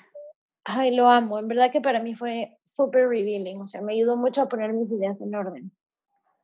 ay, 0.64 0.94
lo 0.94 1.08
amo. 1.08 1.38
En 1.38 1.48
verdad 1.48 1.72
que 1.72 1.80
para 1.80 2.00
mí 2.00 2.14
fue 2.14 2.58
súper 2.62 3.08
revealing. 3.08 3.58
O 3.62 3.66
sea, 3.66 3.80
me 3.80 3.94
ayudó 3.94 4.18
mucho 4.18 4.42
a 4.42 4.48
poner 4.48 4.74
mis 4.74 4.92
ideas 4.92 5.22
en 5.22 5.34
orden. 5.34 5.72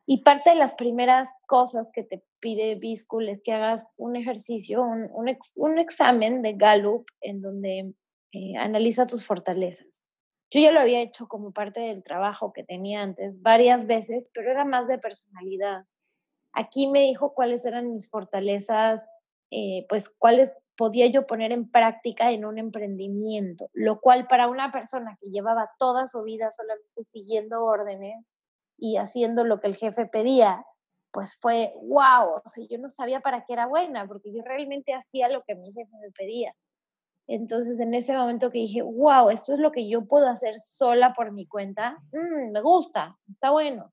Y 0.06 0.22
parte 0.22 0.50
de 0.50 0.56
las 0.56 0.74
primeras 0.74 1.30
cosas 1.46 1.90
que 1.92 2.02
te 2.02 2.22
pide 2.40 2.74
B-School 2.74 3.28
es 3.28 3.42
que 3.42 3.52
hagas 3.52 3.88
un 3.96 4.16
ejercicio, 4.16 4.82
un, 4.82 5.08
un, 5.56 5.78
examen 5.78 6.42
de 6.42 6.52
Gallup 6.52 7.06
en 7.22 7.40
donde 7.40 7.94
eh, 8.32 8.56
analiza 8.58 9.06
tus 9.06 9.24
fortalezas. 9.24 10.04
Yo 10.50 10.60
ya 10.60 10.72
lo 10.72 10.80
había 10.80 11.00
hecho 11.00 11.26
como 11.26 11.52
parte 11.52 11.80
del 11.80 12.02
trabajo 12.02 12.52
que 12.52 12.64
tenía 12.64 13.02
antes 13.02 13.40
varias 13.40 13.86
veces, 13.86 14.30
pero 14.34 14.50
era 14.50 14.64
más 14.64 14.86
de 14.88 14.98
personalidad. 14.98 15.84
Aquí 16.52 16.86
me 16.86 17.00
dijo 17.00 17.32
cuáles 17.32 17.64
eran 17.64 17.90
mis 17.90 18.08
fortalezas, 18.08 19.08
eh, 19.50 19.86
pues 19.88 20.10
cuáles 20.10 20.52
podía 20.76 21.06
yo 21.06 21.26
poner 21.26 21.52
en 21.52 21.70
práctica 21.70 22.30
en 22.30 22.44
un 22.44 22.58
emprendimiento, 22.58 23.68
lo 23.72 24.00
cual 24.00 24.26
para 24.26 24.48
una 24.48 24.70
persona 24.70 25.16
que 25.20 25.30
llevaba 25.30 25.70
toda 25.78 26.06
su 26.06 26.22
vida 26.22 26.50
solamente 26.50 27.04
siguiendo 27.04 27.64
órdenes, 27.64 28.28
y 28.76 28.96
haciendo 28.96 29.44
lo 29.44 29.60
que 29.60 29.68
el 29.68 29.76
jefe 29.76 30.06
pedía, 30.06 30.64
pues 31.12 31.36
fue 31.40 31.72
wow, 31.82 32.42
o 32.44 32.48
sea, 32.48 32.64
yo 32.68 32.78
no 32.78 32.88
sabía 32.88 33.20
para 33.20 33.44
qué 33.44 33.52
era 33.52 33.66
buena, 33.66 34.06
porque 34.06 34.32
yo 34.32 34.42
realmente 34.44 34.94
hacía 34.94 35.28
lo 35.28 35.42
que 35.44 35.54
mi 35.54 35.72
jefe 35.72 35.92
me 36.00 36.10
pedía. 36.10 36.54
Entonces, 37.26 37.80
en 37.80 37.94
ese 37.94 38.14
momento 38.14 38.50
que 38.50 38.58
dije, 38.58 38.82
wow, 38.82 39.30
esto 39.30 39.54
es 39.54 39.58
lo 39.58 39.72
que 39.72 39.88
yo 39.88 40.06
puedo 40.06 40.28
hacer 40.28 40.56
sola 40.60 41.12
por 41.14 41.32
mi 41.32 41.46
cuenta, 41.46 41.98
mm, 42.12 42.52
me 42.52 42.60
gusta, 42.60 43.16
está 43.30 43.50
bueno. 43.50 43.92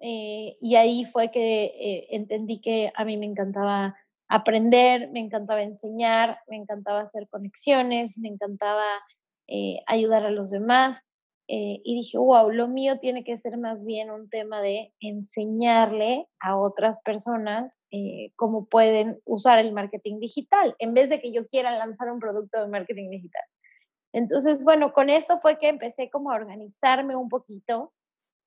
Eh, 0.00 0.56
y 0.60 0.76
ahí 0.76 1.04
fue 1.04 1.30
que 1.30 1.64
eh, 1.64 2.06
entendí 2.10 2.60
que 2.60 2.92
a 2.94 3.04
mí 3.04 3.16
me 3.16 3.26
encantaba 3.26 3.96
aprender, 4.28 5.10
me 5.10 5.20
encantaba 5.20 5.62
enseñar, 5.62 6.40
me 6.46 6.56
encantaba 6.56 7.00
hacer 7.00 7.28
conexiones, 7.28 8.18
me 8.18 8.28
encantaba 8.28 8.84
eh, 9.48 9.80
ayudar 9.86 10.26
a 10.26 10.30
los 10.30 10.50
demás. 10.50 11.04
Eh, 11.50 11.80
y 11.82 11.94
dije, 11.94 12.18
wow, 12.18 12.50
lo 12.50 12.68
mío 12.68 12.98
tiene 12.98 13.24
que 13.24 13.38
ser 13.38 13.56
más 13.56 13.86
bien 13.86 14.10
un 14.10 14.28
tema 14.28 14.60
de 14.60 14.92
enseñarle 15.00 16.28
a 16.40 16.58
otras 16.58 17.00
personas 17.00 17.74
eh, 17.90 18.32
cómo 18.36 18.66
pueden 18.66 19.22
usar 19.24 19.58
el 19.58 19.72
marketing 19.72 20.20
digital, 20.20 20.76
en 20.78 20.92
vez 20.92 21.08
de 21.08 21.22
que 21.22 21.32
yo 21.32 21.48
quiera 21.48 21.70
lanzar 21.70 22.10
un 22.10 22.20
producto 22.20 22.60
de 22.60 22.68
marketing 22.68 23.08
digital. 23.08 23.42
Entonces, 24.12 24.62
bueno, 24.62 24.92
con 24.92 25.08
eso 25.08 25.40
fue 25.40 25.58
que 25.58 25.68
empecé 25.68 26.10
como 26.10 26.30
a 26.30 26.34
organizarme 26.34 27.16
un 27.16 27.30
poquito 27.30 27.94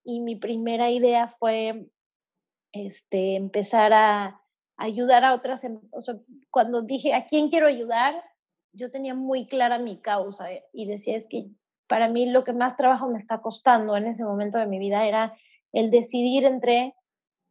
y 0.04 0.20
mi 0.20 0.36
primera 0.36 0.92
idea 0.92 1.36
fue 1.40 1.88
este, 2.72 3.36
empezar 3.36 3.94
a 3.94 4.42
ayudar 4.78 5.24
a 5.26 5.34
otras, 5.34 5.64
em, 5.64 5.80
o 5.92 6.02
cuando 6.52 6.84
dije 6.84 7.16
a 7.16 7.26
quién 7.26 7.50
quiero 7.50 7.66
ayudar, 7.66 8.24
yo 8.74 8.92
tenía 8.92 9.16
muy 9.16 9.48
clara 9.48 9.80
mi 9.80 10.00
causa 10.00 10.48
y 10.72 10.86
decía 10.86 11.18
es 11.18 11.28
que 11.28 11.50
para 11.92 12.08
mí 12.08 12.26
lo 12.26 12.46
que 12.46 12.54
más 12.54 12.78
trabajo 12.78 13.10
me 13.10 13.20
está 13.20 13.42
costando 13.42 13.98
en 13.98 14.08
ese 14.08 14.24
momento 14.24 14.58
de 14.58 14.66
mi 14.66 14.80
vida 14.80 15.06
era 15.06 15.38
el 15.74 15.92
decidir 15.92 16.46
entre 16.46 16.96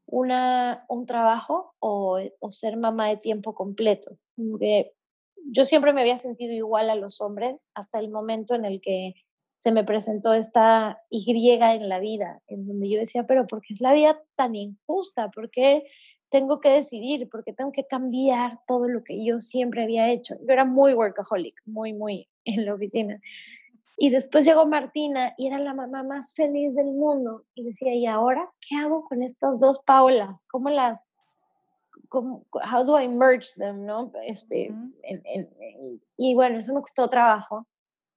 una, 0.07 0.87
un 0.89 1.05
trabajo 1.05 1.75
o, 1.79 2.19
o 2.39 2.51
ser 2.51 2.79
mamá 2.79 3.09
de 3.09 3.19
tiempo 3.19 3.55
completo. 3.55 4.17
yo 4.39 5.65
siempre 5.67 5.93
me 5.93 6.01
había 6.01 6.17
sentido 6.17 6.55
igual 6.55 6.89
a 6.89 6.95
los 6.95 7.21
hombres 7.21 7.63
hasta 7.75 7.99
el 7.99 8.09
momento 8.09 8.55
en 8.55 8.65
el 8.65 8.81
que 8.81 9.13
se 9.59 9.73
me 9.73 9.85
presentó 9.85 10.33
esta 10.33 11.03
Y 11.11 11.51
en 11.51 11.89
la 11.91 11.99
vida, 11.99 12.41
en 12.47 12.67
donde 12.67 12.89
yo 12.89 12.99
decía, 12.99 13.27
pero 13.27 13.47
¿por 13.47 13.61
qué 13.61 13.75
es 13.75 13.83
la 13.83 13.93
vida 13.93 14.23
tan 14.37 14.55
injusta? 14.55 15.31
¿Por 15.31 15.51
qué 15.51 15.85
tengo 16.31 16.61
que 16.61 16.71
decidir? 16.71 17.29
¿Por 17.29 17.45
qué 17.45 17.53
tengo 17.53 17.73
que 17.73 17.85
cambiar 17.85 18.59
todo 18.67 18.89
lo 18.89 19.05
que 19.05 19.23
yo 19.23 19.39
siempre 19.39 19.83
había 19.83 20.11
hecho? 20.11 20.37
Yo 20.37 20.51
era 20.51 20.65
muy 20.65 20.95
workaholic, 20.95 21.61
muy, 21.67 21.93
muy 21.93 22.27
en 22.47 22.65
la 22.65 22.73
oficina. 22.73 23.21
Y 24.03 24.09
después 24.09 24.47
llegó 24.47 24.65
Martina 24.65 25.35
y 25.37 25.49
era 25.49 25.59
la 25.59 25.75
mamá 25.75 26.03
más 26.03 26.33
feliz 26.33 26.75
del 26.75 26.87
mundo. 26.87 27.45
Y 27.55 27.65
decía, 27.65 27.95
¿y 27.95 28.07
ahora 28.07 28.51
qué 28.67 28.77
hago 28.77 29.05
con 29.05 29.23
estas 29.23 29.61
dos 29.61 29.83
Paulas? 29.83 30.47
¿Cómo 30.51 30.71
las, 30.71 31.05
cómo, 32.09 32.47
how 32.51 32.83
do 32.83 32.99
I 32.99 33.09
merge 33.09 33.49
them, 33.59 33.85
no? 33.85 34.11
Este, 34.25 34.73
y 36.17 36.35
bueno, 36.35 36.61
eso 36.61 36.73
me 36.73 36.81
costó 36.81 37.11
trabajo. 37.11 37.67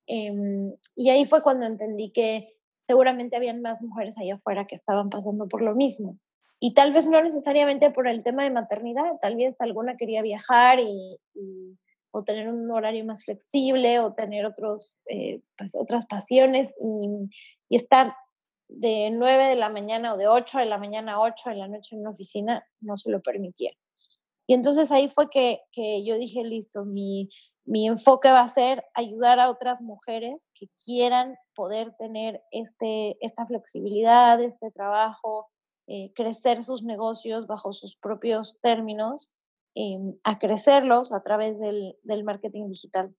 Em, 0.08 0.74
y 0.96 1.10
ahí 1.10 1.26
fue 1.26 1.44
cuando 1.44 1.66
entendí 1.66 2.12
que 2.14 2.56
seguramente 2.88 3.36
habían 3.36 3.62
más 3.62 3.82
mujeres 3.82 4.18
allá 4.18 4.36
afuera 4.36 4.66
que 4.68 4.76
estaban 4.76 5.10
pasando 5.10 5.50
por 5.50 5.62
lo 5.62 5.76
mismo. 5.76 6.18
Y 6.62 6.76
tal 6.76 6.94
vez 6.94 7.10
no 7.10 7.22
necesariamente 7.22 7.92
por 7.92 8.08
el 8.08 8.24
tema 8.24 8.46
de 8.46 8.52
maternidad, 8.52 9.20
tal 9.22 9.36
vez 9.36 9.60
alguna 9.60 9.98
quería 9.98 10.22
viajar 10.22 10.80
y 10.80 11.20
o 12.14 12.24
tener 12.24 12.48
un 12.48 12.70
horario 12.70 13.04
más 13.04 13.26
flexible 13.26 14.00
o 14.00 14.14
tener 14.14 14.46
otros, 14.46 14.94
eh, 15.10 15.42
pues, 15.58 15.76
otras 15.76 16.06
pasiones 16.06 16.74
y, 16.80 17.30
estar 17.76 18.16
de 18.68 19.10
9 19.12 19.48
de 19.48 19.56
la 19.56 19.70
mañana 19.70 20.14
o 20.14 20.18
de 20.18 20.28
8 20.28 20.60
de 20.60 20.66
la 20.66 20.78
mañana 20.78 21.14
a 21.14 21.22
8 21.22 21.50
de 21.50 21.56
la 21.56 21.68
noche 21.68 21.96
en 21.96 22.02
una 22.02 22.12
oficina 22.12 22.64
no 22.82 22.98
se 22.98 23.10
lo 23.10 23.20
permitía. 23.20 23.72
Y 24.46 24.54
entonces 24.54 24.92
ahí 24.92 25.10
fue 25.10 25.32
que, 25.32 25.62
que 25.72 26.06
yo 26.06 26.20
dije, 26.20 26.44
listo, 26.44 26.86
mi, 26.86 27.30
mi 27.66 27.88
enfoque 27.88 28.30
va 28.30 28.42
a 28.42 28.50
ser 28.50 28.84
ayudar 28.94 29.40
a 29.40 29.50
otras 29.50 29.82
mujeres 29.82 30.48
que 30.54 30.68
quieran 30.86 31.36
poder 31.56 31.96
tener 31.98 32.44
este, 32.52 33.18
esta 33.26 33.48
flexibilidad, 33.48 34.40
este 34.40 34.70
trabajo, 34.70 35.48
eh, 35.88 36.12
crecer 36.14 36.64
sus 36.64 36.84
negocios 36.84 37.48
bajo 37.48 37.74
sus 37.74 37.96
propios 37.96 38.60
términos 38.62 39.34
Em, 39.76 40.16
a 40.24 40.38
crecerlos 40.38 41.12
a 41.12 41.24
través 41.24 41.60
del, 41.60 41.98
del 42.04 42.24
marketing 42.24 42.68
digital. 42.68 43.16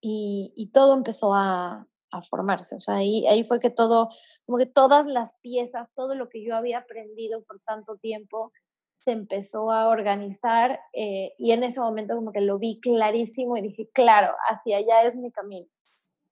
Y, 0.00 0.52
y 0.54 0.68
todo 0.72 0.92
empezó 0.92 1.32
a, 1.32 1.86
a, 2.10 2.22
formarse. 2.22 2.74
O 2.76 2.80
sea, 2.80 2.96
ahí, 2.96 3.26
ahí 3.26 3.44
fue 3.44 3.60
que 3.60 3.70
todo, 3.70 4.10
como 4.44 4.58
que 4.58 4.66
todas 4.66 5.06
las 5.06 5.32
piezas, 5.40 5.88
todo 5.94 6.14
lo 6.14 6.28
que 6.28 6.44
yo 6.44 6.54
había 6.54 6.78
aprendido 6.78 7.42
por 7.44 7.60
tanto 7.60 7.96
tiempo, 7.96 8.52
se 8.98 9.12
empezó 9.12 9.70
a 9.70 9.88
organizar 9.88 10.80
eh, 10.92 11.32
y 11.38 11.52
en 11.52 11.64
ese 11.64 11.80
momento 11.80 12.14
como 12.14 12.32
que 12.32 12.42
lo 12.42 12.58
vi 12.58 12.78
clarísimo 12.80 13.56
y 13.56 13.62
dije, 13.62 13.88
claro, 13.94 14.34
hacia 14.48 14.78
allá 14.78 15.02
es 15.04 15.16
mi 15.16 15.30
camino. 15.30 15.68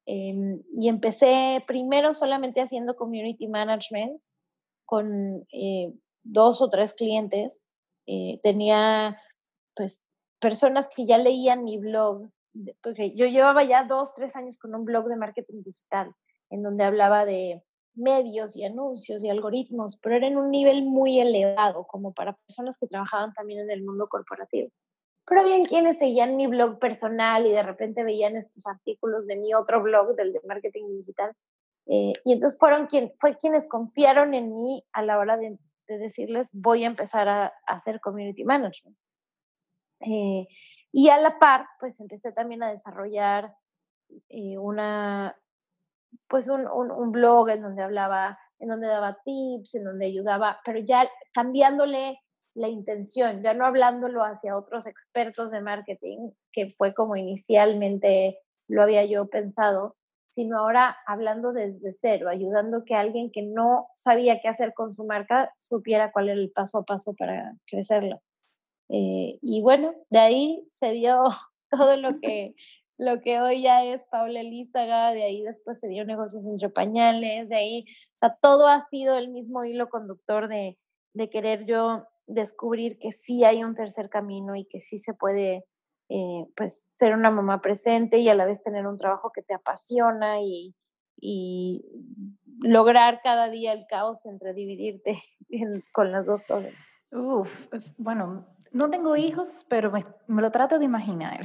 Em, 0.04 0.62
y 0.76 0.88
empecé 0.88 1.64
primero 1.66 2.12
solamente 2.12 2.60
haciendo 2.60 2.96
community 2.96 3.46
management 3.46 4.20
con 4.84 5.46
eh, 5.52 5.94
dos 6.22 6.60
o 6.60 6.68
tres 6.68 6.92
clientes 6.92 7.62
eh, 8.12 8.40
tenía 8.42 9.16
pues 9.74 10.00
personas 10.38 10.88
que 10.94 11.06
ya 11.06 11.18
leían 11.18 11.64
mi 11.64 11.78
blog, 11.78 12.28
porque 12.82 13.14
yo 13.14 13.26
llevaba 13.26 13.64
ya 13.64 13.84
dos, 13.84 14.12
tres 14.12 14.36
años 14.36 14.58
con 14.58 14.74
un 14.74 14.84
blog 14.84 15.06
de 15.08 15.16
marketing 15.16 15.62
digital, 15.62 16.12
en 16.50 16.62
donde 16.62 16.84
hablaba 16.84 17.24
de 17.24 17.62
medios 17.94 18.56
y 18.56 18.64
anuncios 18.64 19.24
y 19.24 19.30
algoritmos, 19.30 19.98
pero 20.02 20.16
era 20.16 20.26
en 20.26 20.36
un 20.36 20.50
nivel 20.50 20.84
muy 20.84 21.20
elevado, 21.20 21.86
como 21.86 22.12
para 22.12 22.36
personas 22.46 22.76
que 22.78 22.86
trabajaban 22.86 23.32
también 23.32 23.60
en 23.60 23.70
el 23.70 23.82
mundo 23.82 24.06
corporativo. 24.08 24.68
Pero 25.26 25.40
había 25.40 25.62
quienes 25.64 25.98
seguían 25.98 26.36
mi 26.36 26.46
blog 26.48 26.78
personal 26.78 27.46
y 27.46 27.52
de 27.52 27.62
repente 27.62 28.02
veían 28.02 28.36
estos 28.36 28.66
artículos 28.66 29.26
de 29.26 29.36
mi 29.36 29.54
otro 29.54 29.82
blog, 29.82 30.16
del 30.16 30.32
de 30.32 30.40
marketing 30.46 30.88
digital, 30.98 31.32
Eh, 31.86 32.12
y 32.24 32.32
entonces 32.32 32.58
fueron 32.60 32.86
quien, 32.86 33.12
fue 33.18 33.36
quienes 33.36 33.66
confiaron 33.66 34.34
en 34.34 34.54
mí 34.54 34.84
a 34.92 35.02
la 35.02 35.18
hora 35.18 35.36
de, 35.36 35.58
decirles 35.98 36.50
voy 36.52 36.84
a 36.84 36.88
empezar 36.88 37.28
a, 37.28 37.52
hacer 37.66 38.00
community 38.00 38.44
management. 38.44 38.96
Eh, 40.00 40.46
y 40.90 41.08
a 41.08 41.18
la 41.18 41.38
par, 41.38 41.66
pues 41.80 41.98
empecé 42.00 42.32
también 42.32 42.62
a 42.62 42.70
desarrollar 42.70 43.54
eh, 44.28 44.58
una, 44.58 45.36
pues 46.28 46.48
un, 46.48 46.66
un, 46.66 47.12
blog 47.12 47.48
en 47.50 47.62
donde 47.62 47.82
hablaba, 47.82 48.38
en 48.58 48.68
donde 48.68 48.86
daba 48.88 49.18
tips, 49.24 49.76
en 49.76 49.84
donde 49.84 50.06
ayudaba, 50.06 50.60
pero 50.64 50.80
ya 50.80 51.08
cambiándole 51.32 52.20
la 52.54 52.68
intención, 52.68 53.42
ya 53.42 53.54
no 53.54 53.64
hablándolo 53.64 54.22
hacia 54.22 54.56
otros 54.56 54.86
expertos 54.86 55.50
de 55.50 55.62
marketing, 55.62 56.30
que 56.52 56.70
fue 56.70 56.94
como 56.94 57.16
inicialmente 57.16 58.38
lo 58.68 58.82
había 58.82 59.04
yo 59.04 59.28
pensado, 59.28 59.96
sino 60.32 60.58
ahora 60.58 60.96
hablando 61.06 61.52
desde 61.52 61.92
cero, 61.92 62.30
ayudando 62.30 62.84
que 62.86 62.94
alguien 62.94 63.30
que 63.30 63.42
no 63.42 63.88
sabía 63.94 64.40
qué 64.40 64.48
hacer 64.48 64.72
con 64.72 64.94
su 64.94 65.04
marca 65.04 65.52
supiera 65.58 66.10
cuál 66.10 66.30
era 66.30 66.40
el 66.40 66.50
paso 66.50 66.78
a 66.78 66.84
paso 66.84 67.14
para 67.14 67.54
crecerlo. 67.66 68.22
Eh, 68.88 69.38
y 69.42 69.60
bueno, 69.60 69.94
de 70.08 70.18
ahí 70.18 70.66
se 70.70 70.92
dio 70.92 71.24
todo 71.70 71.96
lo 71.98 72.18
que, 72.18 72.54
lo 72.96 73.20
que 73.20 73.42
hoy 73.42 73.62
ya 73.62 73.84
es 73.84 74.06
Paula 74.06 74.40
Elízaga, 74.40 75.12
de 75.12 75.22
ahí 75.22 75.42
después 75.42 75.78
se 75.78 75.88
dio 75.88 76.06
negocios 76.06 76.42
entre 76.46 76.70
pañales, 76.70 77.50
de 77.50 77.56
ahí, 77.56 77.84
o 77.88 78.16
sea, 78.16 78.38
todo 78.40 78.68
ha 78.68 78.80
sido 78.88 79.18
el 79.18 79.28
mismo 79.28 79.64
hilo 79.64 79.90
conductor 79.90 80.48
de, 80.48 80.78
de 81.12 81.28
querer 81.28 81.66
yo 81.66 82.06
descubrir 82.26 82.98
que 82.98 83.12
sí 83.12 83.44
hay 83.44 83.64
un 83.64 83.74
tercer 83.74 84.08
camino 84.08 84.56
y 84.56 84.64
que 84.64 84.80
sí 84.80 84.96
se 84.96 85.12
puede 85.12 85.66
eh, 86.14 86.46
pues 86.54 86.84
ser 86.92 87.14
una 87.14 87.30
mamá 87.30 87.62
presente 87.62 88.18
y 88.18 88.28
a 88.28 88.34
la 88.34 88.44
vez 88.44 88.62
tener 88.62 88.86
un 88.86 88.98
trabajo 88.98 89.32
que 89.32 89.40
te 89.40 89.54
apasiona 89.54 90.42
y, 90.42 90.74
y 91.16 91.86
lograr 92.60 93.20
cada 93.22 93.48
día 93.48 93.72
el 93.72 93.86
caos 93.86 94.26
entre 94.26 94.52
dividirte 94.52 95.18
con 95.94 96.12
las 96.12 96.26
dos 96.26 96.44
cosas. 96.44 96.74
Uf, 97.12 97.68
bueno, 97.96 98.46
no 98.72 98.90
tengo 98.90 99.16
hijos, 99.16 99.64
pero 99.70 99.90
me 100.26 100.42
lo 100.42 100.50
trato 100.50 100.78
de 100.78 100.84
imaginar. 100.84 101.40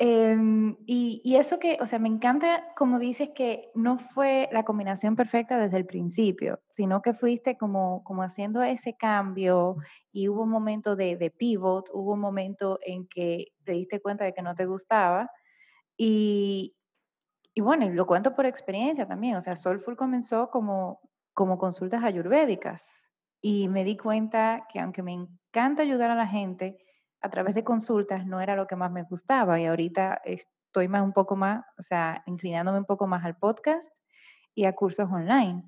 Em, 0.00 0.76
y, 0.86 1.34
eso 1.36 1.58
que, 1.58 1.76
o 1.80 1.86
sea, 1.86 1.98
me 1.98 2.08
encanta 2.08 2.72
como 2.76 3.00
dices 3.00 3.30
que 3.34 3.64
no 3.74 3.98
fue 3.98 4.48
la 4.52 4.64
combinación 4.64 5.16
perfecta 5.16 5.58
desde 5.58 5.76
el 5.76 5.86
principio, 5.86 6.60
sino 6.68 7.02
que 7.02 7.14
fuiste 7.14 7.56
como, 7.58 8.04
como 8.04 8.22
haciendo 8.22 8.62
ese 8.62 8.96
cambio 8.96 9.76
y 10.12 10.28
hubo 10.28 10.44
un 10.44 10.50
momento 10.50 10.94
de, 10.94 11.16
de 11.16 11.30
pivot, 11.30 11.90
hubo 11.92 12.12
un 12.12 12.20
momento 12.20 12.78
en 12.86 13.08
que 13.08 13.46
te 13.64 13.72
diste 13.72 14.00
cuenta 14.00 14.24
de 14.24 14.32
que 14.32 14.42
no 14.42 14.54
te 14.54 14.66
gustaba 14.66 15.30
y, 15.96 16.76
y 17.54 17.60
bueno, 17.60 17.86
y 17.86 17.90
lo 17.92 18.06
cuento 18.06 18.36
por 18.36 18.46
experiencia 18.46 19.08
también, 19.08 19.36
o 19.36 19.40
sea, 19.40 19.56
Soulful 19.56 19.96
comenzó 19.96 20.48
como, 20.50 21.00
como 21.34 21.58
consultas 21.58 22.04
ayurvédicas 22.04 23.10
y 23.40 23.68
me 23.68 23.82
di 23.84 23.96
cuenta 23.96 24.66
que 24.72 24.78
aunque 24.80 25.02
me 25.02 25.12
encanta 25.12 25.82
ayudar 25.82 26.10
a 26.12 26.14
la 26.14 26.28
gente, 26.28 26.78
a 27.20 27.30
través 27.30 27.54
de 27.54 27.64
consultas 27.64 28.26
no 28.26 28.40
era 28.40 28.56
lo 28.56 28.66
que 28.66 28.76
más 28.76 28.90
me 28.90 29.02
gustaba 29.02 29.60
y 29.60 29.66
ahorita 29.66 30.20
estoy 30.24 30.88
más 30.88 31.02
un 31.02 31.12
poco 31.12 31.36
más, 31.36 31.64
o 31.78 31.82
sea, 31.82 32.22
inclinándome 32.26 32.78
un 32.78 32.84
poco 32.84 33.06
más 33.06 33.24
al 33.24 33.36
podcast 33.36 33.94
y 34.54 34.64
a 34.64 34.74
cursos 34.74 35.08
online. 35.10 35.62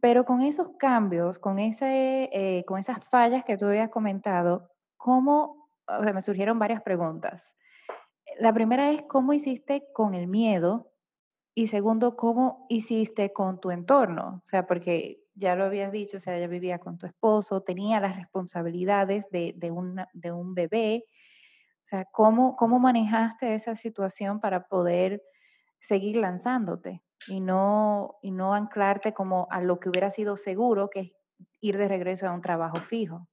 Pero 0.00 0.24
con 0.24 0.42
esos 0.42 0.70
cambios, 0.78 1.38
con, 1.38 1.58
ese, 1.58 2.28
eh, 2.32 2.64
con 2.66 2.78
esas 2.78 3.04
fallas 3.04 3.44
que 3.44 3.56
tú 3.56 3.66
habías 3.66 3.90
comentado, 3.90 4.70
¿cómo, 4.96 5.68
o 5.86 6.02
sea, 6.02 6.12
me 6.12 6.20
surgieron 6.20 6.58
varias 6.58 6.82
preguntas. 6.82 7.56
La 8.38 8.52
primera 8.52 8.90
es, 8.90 9.02
¿cómo 9.02 9.32
hiciste 9.32 9.84
con 9.92 10.14
el 10.14 10.26
miedo? 10.26 10.92
Y 11.54 11.66
segundo, 11.66 12.16
¿cómo 12.16 12.66
hiciste 12.68 13.32
con 13.32 13.60
tu 13.60 13.70
entorno? 13.70 14.40
O 14.42 14.46
sea, 14.46 14.66
porque 14.66 15.21
ya 15.34 15.54
lo 15.54 15.64
habías 15.64 15.92
dicho, 15.92 16.16
o 16.16 16.20
sea, 16.20 16.36
ella 16.36 16.46
vivía 16.46 16.78
con 16.78 16.98
tu 16.98 17.06
esposo, 17.06 17.62
tenía 17.62 18.00
las 18.00 18.16
responsabilidades 18.16 19.24
de, 19.30 19.54
de, 19.56 19.72
de 20.12 20.32
un 20.32 20.54
bebé. 20.54 21.04
O 21.84 21.86
sea, 21.86 22.04
¿cómo, 22.12 22.56
¿cómo 22.56 22.78
manejaste 22.78 23.54
esa 23.54 23.74
situación 23.74 24.40
para 24.40 24.66
poder 24.68 25.22
seguir 25.78 26.16
lanzándote 26.16 27.02
y 27.26 27.40
no, 27.40 28.18
y 28.22 28.30
no 28.30 28.54
anclarte 28.54 29.12
como 29.12 29.48
a 29.50 29.60
lo 29.60 29.80
que 29.80 29.88
hubiera 29.88 30.10
sido 30.10 30.36
seguro, 30.36 30.90
que 30.90 31.00
es 31.00 31.12
ir 31.60 31.76
de 31.76 31.88
regreso 31.88 32.28
a 32.28 32.32
un 32.32 32.40
trabajo 32.40 32.76
fijo? 32.76 33.26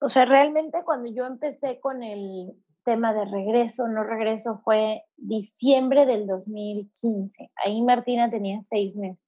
O 0.00 0.08
sea, 0.08 0.24
realmente 0.24 0.82
cuando 0.84 1.10
yo 1.10 1.26
empecé 1.26 1.80
con 1.80 2.02
el 2.02 2.52
tema 2.84 3.12
de 3.12 3.24
regreso, 3.24 3.88
no 3.88 4.04
regreso, 4.04 4.60
fue 4.62 5.02
diciembre 5.16 6.06
del 6.06 6.26
2015. 6.26 7.50
Ahí 7.64 7.82
Martina 7.82 8.30
tenía 8.30 8.60
seis 8.62 8.96
meses. 8.96 9.18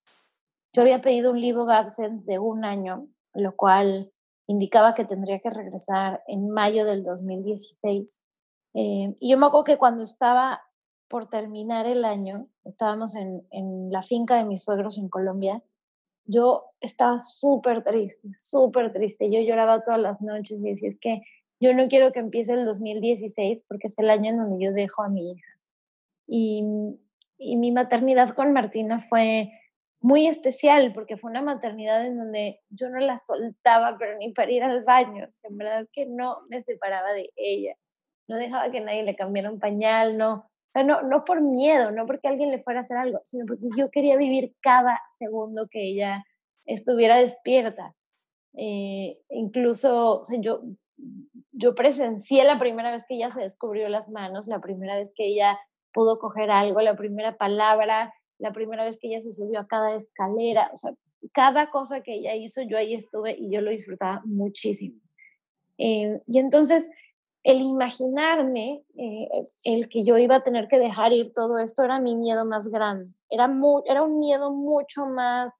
Yo 0.72 0.82
había 0.82 1.00
pedido 1.00 1.30
un 1.30 1.40
leave 1.40 1.58
of 1.58 1.70
absence 1.70 2.24
de 2.30 2.38
un 2.38 2.64
año, 2.64 3.08
lo 3.34 3.56
cual 3.56 4.12
indicaba 4.46 4.94
que 4.94 5.04
tendría 5.04 5.38
que 5.38 5.50
regresar 5.50 6.22
en 6.26 6.50
mayo 6.50 6.84
del 6.84 7.02
2016. 7.02 8.22
Eh, 8.74 9.14
y 9.18 9.30
yo 9.30 9.38
me 9.38 9.46
acuerdo 9.46 9.64
que 9.64 9.78
cuando 9.78 10.04
estaba 10.04 10.62
por 11.08 11.28
terminar 11.28 11.86
el 11.86 12.04
año, 12.04 12.48
estábamos 12.64 13.14
en, 13.14 13.46
en 13.50 13.88
la 13.90 14.02
finca 14.02 14.36
de 14.36 14.44
mis 14.44 14.62
suegros 14.62 14.98
en 14.98 15.08
Colombia, 15.08 15.62
yo 16.28 16.66
estaba 16.80 17.18
súper 17.20 17.82
triste, 17.82 18.28
súper 18.38 18.92
triste. 18.92 19.30
Yo 19.30 19.40
lloraba 19.40 19.82
todas 19.82 20.00
las 20.00 20.20
noches 20.20 20.62
y 20.62 20.70
decía, 20.70 20.90
es 20.90 20.98
que 20.98 21.22
yo 21.58 21.72
no 21.74 21.88
quiero 21.88 22.12
que 22.12 22.20
empiece 22.20 22.52
el 22.52 22.66
2016 22.66 23.64
porque 23.66 23.86
es 23.86 23.98
el 23.98 24.10
año 24.10 24.30
en 24.30 24.36
donde 24.36 24.64
yo 24.64 24.72
dejo 24.72 25.02
a 25.02 25.08
mi 25.08 25.32
hija. 25.32 25.58
Y, 26.26 26.62
y 27.38 27.56
mi 27.56 27.72
maternidad 27.72 28.34
con 28.34 28.52
Martina 28.52 28.98
fue 28.98 29.50
muy 30.00 30.28
especial 30.28 30.92
porque 30.92 31.16
fue 31.16 31.30
una 31.30 31.42
maternidad 31.42 32.06
en 32.06 32.18
donde 32.18 32.60
yo 32.70 32.88
no 32.88 32.98
la 32.98 33.16
soltaba, 33.18 33.96
pero 33.98 34.16
ni 34.18 34.32
para 34.32 34.50
ir 34.50 34.62
al 34.62 34.84
baño. 34.84 35.26
en 35.42 35.56
verdad 35.56 35.86
que 35.92 36.06
no 36.06 36.38
me 36.48 36.62
separaba 36.62 37.12
de 37.12 37.30
ella. 37.36 37.74
No 38.28 38.36
dejaba 38.36 38.70
que 38.70 38.80
nadie 38.80 39.02
le 39.02 39.16
cambiara 39.16 39.50
un 39.50 39.58
pañal, 39.58 40.16
no. 40.18 40.34
O 40.34 40.70
sea, 40.72 40.84
no, 40.84 41.02
no 41.02 41.24
por 41.24 41.40
miedo, 41.40 41.90
no 41.90 42.06
porque 42.06 42.28
alguien 42.28 42.50
le 42.50 42.62
fuera 42.62 42.80
a 42.80 42.82
hacer 42.82 42.98
algo, 42.98 43.20
sino 43.24 43.46
porque 43.46 43.68
yo 43.76 43.90
quería 43.90 44.16
vivir 44.16 44.54
cada 44.60 45.00
segundo 45.18 45.66
que 45.70 45.80
ella 45.82 46.24
estuviera 46.66 47.16
despierta. 47.16 47.94
Eh, 48.54 49.18
incluso, 49.30 50.20
o 50.20 50.24
sea, 50.24 50.38
yo, 50.40 50.60
yo 51.52 51.74
presencié 51.74 52.44
la 52.44 52.58
primera 52.58 52.90
vez 52.90 53.04
que 53.08 53.14
ella 53.14 53.30
se 53.30 53.40
descubrió 53.40 53.88
las 53.88 54.08
manos, 54.10 54.46
la 54.46 54.60
primera 54.60 54.96
vez 54.96 55.12
que 55.16 55.26
ella 55.26 55.58
pudo 55.92 56.18
coger 56.18 56.50
algo, 56.50 56.80
la 56.80 56.96
primera 56.96 57.36
palabra, 57.36 58.14
la 58.38 58.52
primera 58.52 58.84
vez 58.84 58.98
que 58.98 59.08
ella 59.08 59.20
se 59.20 59.32
subió 59.32 59.60
a 59.60 59.66
cada 59.66 59.94
escalera, 59.94 60.70
o 60.72 60.76
sea, 60.76 60.92
cada 61.32 61.70
cosa 61.70 62.00
que 62.02 62.14
ella 62.14 62.34
hizo, 62.34 62.62
yo 62.62 62.78
ahí 62.78 62.94
estuve 62.94 63.36
y 63.38 63.50
yo 63.50 63.60
lo 63.60 63.70
disfrutaba 63.70 64.22
muchísimo. 64.24 65.00
Eh, 65.78 66.20
y 66.26 66.38
entonces, 66.38 66.88
el 67.44 67.60
imaginarme, 67.60 68.82
eh, 68.96 69.28
el 69.64 69.88
que 69.88 70.04
yo 70.04 70.18
iba 70.18 70.36
a 70.36 70.42
tener 70.42 70.68
que 70.68 70.78
dejar 70.78 71.12
ir 71.12 71.32
todo 71.32 71.58
esto, 71.58 71.82
era 71.82 72.00
mi 72.00 72.14
miedo 72.14 72.44
más 72.44 72.68
grande. 72.68 73.12
Era, 73.30 73.50
era 73.86 74.02
un 74.02 74.18
miedo 74.18 74.52
mucho 74.52 75.06
más 75.06 75.54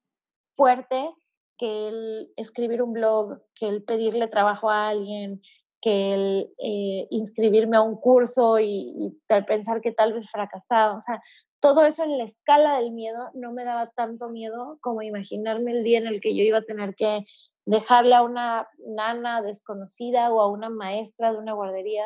fuerte 0.55 1.09
que 1.57 1.87
el 1.89 2.33
escribir 2.37 2.81
un 2.81 2.93
blog, 2.93 3.41
que 3.55 3.67
el 3.67 3.83
pedirle 3.83 4.27
trabajo 4.27 4.69
a 4.69 4.89
alguien, 4.89 5.41
que 5.81 6.13
el 6.13 6.53
eh, 6.57 7.07
inscribirme 7.09 7.77
a 7.77 7.81
un 7.81 7.95
curso 7.95 8.59
y, 8.59 8.93
y, 8.97 9.17
pensar 9.45 9.81
que 9.81 9.91
tal 9.91 10.13
vez 10.13 10.29
fracasaba. 10.29 10.95
O 10.95 11.01
sea, 11.01 11.21
todo 11.59 11.85
eso 11.85 12.03
en 12.03 12.17
la 12.17 12.23
escala 12.23 12.77
del 12.77 12.91
miedo 12.91 13.29
no 13.33 13.51
me 13.51 13.65
daba 13.65 13.87
tanto 13.91 14.29
miedo 14.29 14.77
como 14.81 15.01
imaginarme 15.01 15.71
el 15.71 15.83
día 15.83 15.99
en 15.99 16.07
el 16.07 16.21
que 16.21 16.35
yo 16.35 16.43
iba 16.43 16.59
a 16.59 16.63
tener 16.63 16.95
que 16.95 17.25
dejarle 17.65 18.15
a 18.15 18.23
una 18.23 18.67
nana 18.79 19.41
desconocida 19.41 20.31
o 20.31 20.41
a 20.41 20.47
una 20.47 20.69
maestra 20.69 21.31
de 21.31 21.37
una 21.39 21.53
guardería 21.53 22.05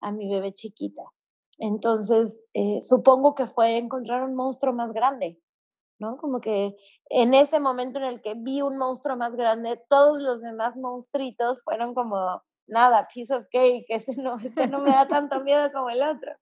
a 0.00 0.12
mi 0.12 0.28
bebé 0.28 0.52
chiquita. 0.52 1.02
Entonces, 1.58 2.42
eh, 2.54 2.80
supongo 2.82 3.34
que 3.34 3.46
fue 3.46 3.76
encontrar 3.76 4.22
un 4.24 4.34
monstruo 4.34 4.72
más 4.72 4.92
grande, 4.92 5.38
¿no? 5.98 6.16
Como 6.16 6.40
que 6.40 6.74
en 7.10 7.34
ese 7.34 7.60
momento 7.60 7.98
en 7.98 8.06
el 8.06 8.22
que 8.22 8.34
vi 8.34 8.62
un 8.62 8.78
monstruo 8.78 9.16
más 9.16 9.36
grande, 9.36 9.80
todos 9.88 10.20
los 10.20 10.40
demás 10.40 10.76
monstruitos 10.76 11.62
fueron 11.62 11.94
como, 11.94 12.42
nada, 12.66 13.06
piece 13.12 13.34
of 13.34 13.46
cake, 13.50 13.86
este 13.88 14.16
no, 14.16 14.38
este 14.38 14.66
no 14.66 14.80
me 14.80 14.90
da 14.90 15.06
tanto 15.06 15.40
miedo 15.44 15.70
como 15.72 15.90
el 15.90 16.02
otro. 16.02 16.32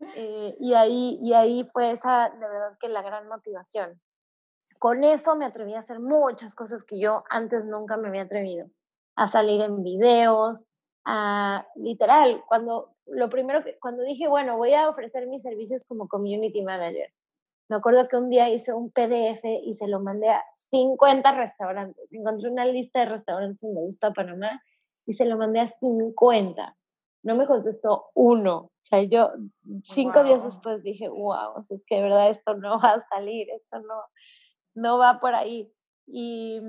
Eh, 0.00 0.56
y, 0.60 0.74
ahí, 0.74 1.18
y 1.22 1.32
ahí 1.32 1.64
fue 1.72 1.90
esa, 1.90 2.30
de 2.30 2.48
verdad, 2.48 2.76
que 2.78 2.88
la 2.88 3.02
gran 3.02 3.28
motivación. 3.28 4.00
Con 4.78 5.04
eso 5.04 5.36
me 5.36 5.46
atreví 5.46 5.74
a 5.74 5.78
hacer 5.78 6.00
muchas 6.00 6.54
cosas 6.54 6.84
que 6.84 6.98
yo 6.98 7.24
antes 7.30 7.64
nunca 7.64 7.96
me 7.96 8.08
había 8.08 8.22
atrevido. 8.22 8.68
A 9.14 9.26
salir 9.26 9.62
en 9.62 9.82
videos, 9.82 10.66
a 11.04 11.66
literal, 11.76 12.42
cuando 12.46 12.94
lo 13.06 13.30
primero 13.30 13.64
que, 13.64 13.78
cuando 13.78 14.02
dije, 14.02 14.28
bueno, 14.28 14.56
voy 14.56 14.74
a 14.74 14.88
ofrecer 14.88 15.26
mis 15.28 15.42
servicios 15.42 15.84
como 15.84 16.08
community 16.08 16.62
manager, 16.62 17.10
me 17.68 17.76
acuerdo 17.76 18.06
que 18.08 18.16
un 18.16 18.30
día 18.30 18.48
hice 18.48 18.72
un 18.72 18.90
PDF 18.90 19.44
y 19.44 19.74
se 19.74 19.88
lo 19.88 20.00
mandé 20.00 20.28
a 20.30 20.44
50 20.54 21.32
restaurantes. 21.32 22.12
Encontré 22.12 22.50
una 22.50 22.64
lista 22.64 23.00
de 23.00 23.06
restaurantes 23.06 23.62
en 23.64 23.74
Me 23.74 23.80
Gusta 23.80 24.12
Panamá 24.12 24.62
y 25.04 25.14
se 25.14 25.24
lo 25.24 25.36
mandé 25.36 25.60
a 25.60 25.68
50 25.68 26.76
no 27.26 27.34
me 27.34 27.44
contestó 27.44 28.06
uno. 28.14 28.56
O 28.56 28.70
sea, 28.80 29.02
yo 29.02 29.30
cinco 29.82 30.22
días 30.22 30.44
después 30.44 30.84
dije, 30.84 31.08
wow, 31.08 31.60
es 31.68 31.84
que 31.84 31.96
de 31.96 32.02
verdad 32.02 32.30
esto 32.30 32.54
no 32.54 32.78
va 32.80 32.92
a 32.92 33.00
salir, 33.00 33.48
esto 33.50 33.80
no, 33.80 34.00
no 34.76 34.96
va 34.98 35.18
por 35.18 35.34
ahí. 35.34 35.68
Y, 36.06 36.60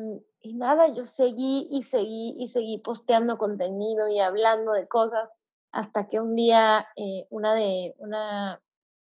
y 0.41 0.55
nada, 0.55 0.87
yo 0.87 1.05
seguí 1.05 1.67
y 1.69 1.83
seguí 1.83 2.35
y 2.39 2.47
seguí 2.47 2.79
posteando 2.79 3.37
contenido 3.37 4.07
y 4.07 4.19
hablando 4.19 4.71
de 4.71 4.87
cosas 4.87 5.29
hasta 5.71 6.09
que 6.09 6.19
un 6.19 6.33
día 6.33 6.87
eh, 6.95 7.27
una 7.29 7.53
de 7.53 7.93
una 7.99 8.59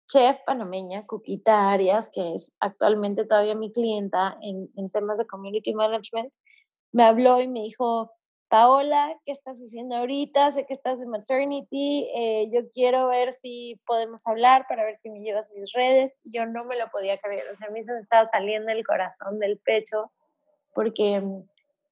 chef 0.07 0.37
panameña, 0.45 1.05
Cuquita 1.05 1.69
Arias, 1.69 2.09
que 2.13 2.33
es 2.33 2.53
actualmente 2.61 3.25
todavía 3.25 3.55
mi 3.55 3.73
clienta 3.73 4.37
en, 4.41 4.69
en 4.77 4.89
temas 4.89 5.17
de 5.17 5.27
community 5.27 5.73
management, 5.73 6.31
me 6.93 7.03
habló 7.03 7.41
y 7.41 7.49
me 7.49 7.61
dijo, 7.63 8.13
Paola, 8.51 9.17
¿qué 9.25 9.31
estás 9.31 9.61
haciendo 9.61 9.95
ahorita? 9.95 10.51
Sé 10.51 10.65
que 10.65 10.73
estás 10.73 10.99
en 10.99 11.07
maternity, 11.07 12.09
eh, 12.13 12.49
yo 12.51 12.69
quiero 12.73 13.07
ver 13.07 13.31
si 13.31 13.79
podemos 13.87 14.27
hablar 14.27 14.65
para 14.67 14.83
ver 14.83 14.97
si 14.97 15.09
me 15.09 15.21
llevas 15.21 15.49
mis 15.55 15.71
redes. 15.71 16.13
Yo 16.25 16.45
no 16.45 16.65
me 16.65 16.77
lo 16.77 16.89
podía 16.89 17.17
creer, 17.17 17.49
o 17.49 17.55
sea, 17.55 17.69
a 17.69 17.71
mí 17.71 17.81
se 17.85 17.93
me 17.93 18.01
estaba 18.01 18.25
saliendo 18.25 18.69
el 18.73 18.85
corazón 18.85 19.39
del 19.39 19.57
pecho 19.59 20.11
porque 20.73 21.21
mm, 21.21 21.43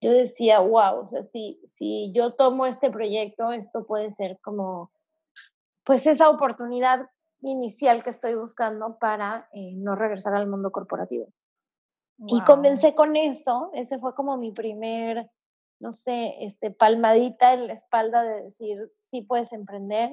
yo 0.02 0.12
decía, 0.12 0.60
wow, 0.60 1.00
o 1.00 1.08
sea, 1.08 1.24
si, 1.24 1.62
si 1.64 2.12
yo 2.14 2.34
tomo 2.34 2.66
este 2.66 2.92
proyecto, 2.92 3.54
esto 3.54 3.88
puede 3.88 4.12
ser 4.12 4.38
como, 4.42 4.92
pues 5.86 6.06
esa 6.08 6.30
oportunidad 6.30 7.10
inicial 7.40 8.04
que 8.04 8.10
estoy 8.10 8.36
buscando 8.36 9.00
para 9.00 9.48
eh, 9.54 9.72
no 9.76 9.96
regresar 9.96 10.36
al 10.36 10.48
mundo 10.48 10.74
corporativo. 10.74 11.30
Y 12.28 12.42
comencé 12.42 12.96
con 12.96 13.16
eso, 13.16 13.72
ese 13.74 13.98
fue 13.98 14.14
como 14.14 14.36
mi 14.36 14.52
primer 14.52 15.30
no 15.80 15.92
sé, 15.92 16.36
este, 16.42 16.72
palmadita 16.72 17.54
en 17.54 17.68
la 17.68 17.74
espalda 17.74 18.24
de 18.24 18.44
decir, 18.44 18.78
sí 19.00 19.22
puedes 19.22 19.54
emprender. 19.54 20.12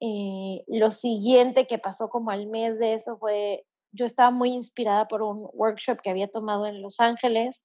Eh, 0.00 0.64
lo 0.66 0.90
siguiente 0.90 1.66
que 1.66 1.78
pasó 1.78 2.08
como 2.08 2.30
al 2.30 2.48
mes 2.48 2.78
de 2.78 2.94
eso 2.94 3.16
fue, 3.18 3.64
yo 3.92 4.04
estaba 4.04 4.30
muy 4.30 4.50
inspirada 4.52 5.08
por 5.08 5.22
un 5.22 5.48
workshop 5.52 6.00
que 6.02 6.10
había 6.10 6.28
tomado 6.28 6.66
en 6.66 6.82
Los 6.82 7.00
Ángeles, 7.00 7.62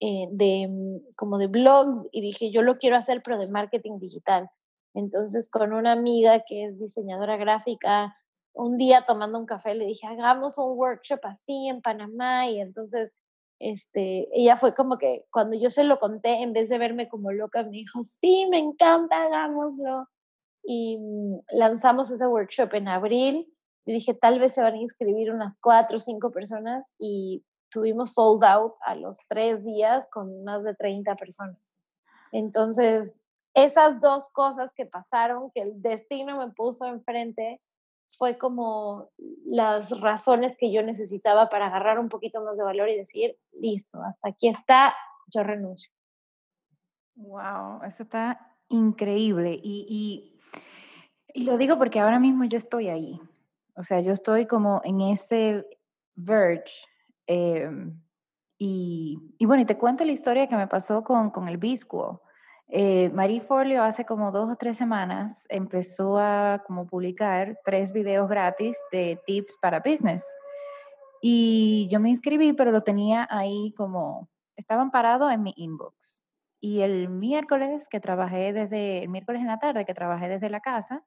eh, 0.00 0.28
de, 0.30 0.68
mm, 0.68 1.14
como 1.16 1.38
de 1.38 1.46
blogs, 1.46 2.06
y 2.12 2.20
dije, 2.20 2.50
yo 2.50 2.62
lo 2.62 2.78
quiero 2.78 2.96
hacer, 2.96 3.22
pero 3.22 3.38
de 3.38 3.50
marketing 3.50 3.98
digital. 3.98 4.48
Entonces, 4.94 5.48
con 5.50 5.72
una 5.72 5.92
amiga 5.92 6.44
que 6.46 6.64
es 6.64 6.78
diseñadora 6.78 7.36
gráfica, 7.36 8.14
un 8.54 8.76
día 8.76 9.04
tomando 9.06 9.38
un 9.38 9.46
café 9.46 9.74
le 9.74 9.86
dije, 9.86 10.06
hagamos 10.06 10.58
un 10.58 10.76
workshop 10.76 11.20
así 11.24 11.68
en 11.68 11.80
Panamá, 11.80 12.48
y 12.48 12.60
entonces 12.60 13.12
este, 13.62 14.28
ella 14.32 14.56
fue 14.56 14.74
como 14.74 14.98
que 14.98 15.24
cuando 15.30 15.56
yo 15.56 15.70
se 15.70 15.84
lo 15.84 16.00
conté, 16.00 16.42
en 16.42 16.52
vez 16.52 16.68
de 16.68 16.78
verme 16.78 17.08
como 17.08 17.30
loca, 17.30 17.62
me 17.62 17.70
dijo, 17.70 18.02
sí, 18.02 18.46
me 18.50 18.58
encanta, 18.58 19.22
hagámoslo. 19.22 20.08
Y 20.64 20.98
mm, 20.98 21.38
lanzamos 21.52 22.10
ese 22.10 22.26
workshop 22.26 22.74
en 22.74 22.88
abril. 22.88 23.54
Y 23.86 23.92
dije, 23.92 24.14
tal 24.14 24.40
vez 24.40 24.54
se 24.54 24.62
van 24.62 24.74
a 24.74 24.82
inscribir 24.82 25.32
unas 25.32 25.56
cuatro 25.60 25.98
o 25.98 26.00
cinco 26.00 26.32
personas 26.32 26.90
y 26.98 27.44
tuvimos 27.70 28.14
sold 28.14 28.44
out 28.44 28.74
a 28.84 28.96
los 28.96 29.16
tres 29.28 29.64
días 29.64 30.08
con 30.10 30.42
más 30.44 30.64
de 30.64 30.74
30 30.74 31.14
personas. 31.14 31.76
Entonces, 32.32 33.20
esas 33.54 34.00
dos 34.00 34.28
cosas 34.30 34.72
que 34.74 34.86
pasaron, 34.86 35.50
que 35.52 35.62
el 35.62 35.82
destino 35.82 36.38
me 36.38 36.52
puso 36.52 36.86
enfrente, 36.86 37.60
fue 38.16 38.38
como 38.38 39.10
las 39.44 40.00
razones 40.00 40.56
que 40.56 40.72
yo 40.72 40.82
necesitaba 40.82 41.48
para 41.48 41.66
agarrar 41.66 41.98
un 41.98 42.08
poquito 42.08 42.42
más 42.42 42.56
de 42.56 42.64
valor 42.64 42.88
y 42.88 42.96
decir, 42.96 43.36
listo, 43.52 44.02
hasta 44.02 44.28
aquí 44.28 44.48
está, 44.48 44.94
yo 45.26 45.42
renuncio. 45.42 45.92
Wow, 47.14 47.82
eso 47.84 48.04
está 48.04 48.56
increíble. 48.68 49.58
Y, 49.62 50.32
y, 51.34 51.44
lo 51.44 51.56
digo 51.56 51.78
porque 51.78 52.00
ahora 52.00 52.18
mismo 52.18 52.44
yo 52.44 52.58
estoy 52.58 52.88
ahí. 52.88 53.20
O 53.74 53.82
sea, 53.82 54.00
yo 54.00 54.12
estoy 54.12 54.46
como 54.46 54.80
en 54.84 55.00
ese 55.00 55.66
verge. 56.14 56.72
Em, 57.26 57.98
y, 58.58 59.18
y, 59.38 59.46
bueno, 59.46 59.62
y 59.62 59.66
te 59.66 59.78
cuento 59.78 60.04
la 60.04 60.12
historia 60.12 60.46
que 60.46 60.56
me 60.56 60.68
pasó 60.68 61.02
con, 61.02 61.30
con 61.30 61.48
el 61.48 61.56
Biscuo. 61.56 62.22
Eh, 62.68 63.10
Marie 63.10 63.42
hace 63.78 64.04
como 64.04 64.32
dos 64.32 64.50
o 64.50 64.56
tres 64.56 64.76
semanas 64.76 65.46
empezó 65.48 66.18
a 66.18 66.62
como 66.66 66.86
publicar 66.86 67.58
tres 67.64 67.92
videos 67.92 68.28
gratis 68.28 68.76
de 68.90 69.20
tips 69.26 69.56
para 69.60 69.80
business. 69.80 70.24
Y 71.20 71.86
yo 71.90 72.00
me 72.00 72.08
inscribí, 72.08 72.52
pero 72.52 72.72
lo 72.72 72.82
tenía 72.82 73.28
ahí 73.30 73.72
como, 73.76 74.28
estaban 74.56 74.90
parados 74.90 75.32
en 75.32 75.42
mi 75.42 75.52
inbox. 75.56 76.22
Y 76.60 76.80
el 76.80 77.08
miércoles 77.08 77.88
que 77.88 78.00
trabajé 78.00 78.52
desde, 78.52 79.02
el 79.02 79.08
miércoles 79.08 79.40
en 79.40 79.48
la 79.48 79.58
tarde 79.58 79.84
que 79.84 79.94
trabajé 79.94 80.28
desde 80.28 80.50
la 80.50 80.60
casa, 80.60 81.04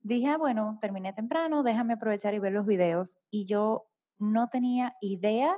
dije, 0.00 0.28
ah, 0.28 0.38
bueno, 0.38 0.78
terminé 0.80 1.12
temprano, 1.12 1.62
déjame 1.62 1.94
aprovechar 1.94 2.34
y 2.34 2.38
ver 2.38 2.52
los 2.52 2.66
videos. 2.66 3.18
Y 3.30 3.46
yo 3.46 3.86
no 4.18 4.48
tenía 4.48 4.94
idea 5.00 5.56